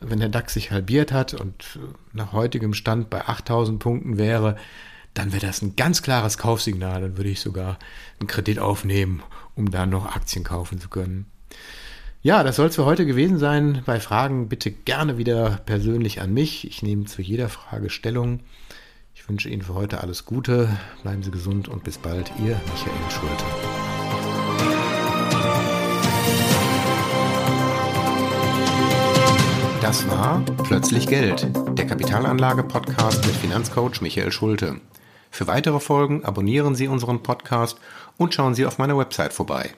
wenn 0.00 0.20
der 0.20 0.28
DAX 0.28 0.54
sich 0.54 0.70
halbiert 0.70 1.12
hat 1.12 1.34
und 1.34 1.78
nach 2.12 2.32
heutigem 2.32 2.74
Stand 2.74 3.10
bei 3.10 3.24
8.000 3.26 3.78
Punkten 3.78 4.18
wäre, 4.18 4.56
dann 5.14 5.32
wäre 5.32 5.46
das 5.46 5.62
ein 5.62 5.76
ganz 5.76 6.02
klares 6.02 6.38
Kaufsignal. 6.38 7.00
Dann 7.00 7.16
würde 7.16 7.30
ich 7.30 7.40
sogar 7.40 7.78
einen 8.20 8.26
Kredit 8.26 8.58
aufnehmen, 8.58 9.22
um 9.54 9.70
da 9.70 9.86
noch 9.86 10.14
Aktien 10.14 10.44
kaufen 10.44 10.78
zu 10.78 10.88
können. 10.88 11.26
Ja, 12.22 12.42
das 12.42 12.56
soll 12.56 12.66
es 12.66 12.74
für 12.74 12.84
heute 12.84 13.06
gewesen 13.06 13.38
sein. 13.38 13.82
Bei 13.86 14.00
Fragen 14.00 14.48
bitte 14.48 14.70
gerne 14.70 15.16
wieder 15.16 15.60
persönlich 15.64 16.20
an 16.20 16.34
mich. 16.34 16.66
Ich 16.66 16.82
nehme 16.82 17.04
zu 17.04 17.22
jeder 17.22 17.48
Frage 17.48 17.88
Stellung. 17.88 18.40
Ich 19.14 19.28
wünsche 19.28 19.48
Ihnen 19.48 19.62
für 19.62 19.74
heute 19.74 20.00
alles 20.00 20.24
Gute. 20.24 20.76
Bleiben 21.02 21.22
Sie 21.22 21.30
gesund 21.30 21.68
und 21.68 21.84
bis 21.84 21.98
bald. 21.98 22.30
Ihr 22.44 22.60
Michael 22.72 23.10
Schulte. 23.10 23.85
Das 29.86 30.10
war 30.10 30.42
Plötzlich 30.64 31.06
Geld, 31.06 31.46
der 31.78 31.86
Kapitalanlage-Podcast 31.86 33.24
mit 33.24 33.36
Finanzcoach 33.36 34.00
Michael 34.00 34.32
Schulte. 34.32 34.80
Für 35.30 35.46
weitere 35.46 35.78
Folgen 35.78 36.24
abonnieren 36.24 36.74
Sie 36.74 36.88
unseren 36.88 37.22
Podcast 37.22 37.78
und 38.16 38.34
schauen 38.34 38.56
Sie 38.56 38.66
auf 38.66 38.78
meiner 38.78 38.98
Website 38.98 39.32
vorbei 39.32 39.76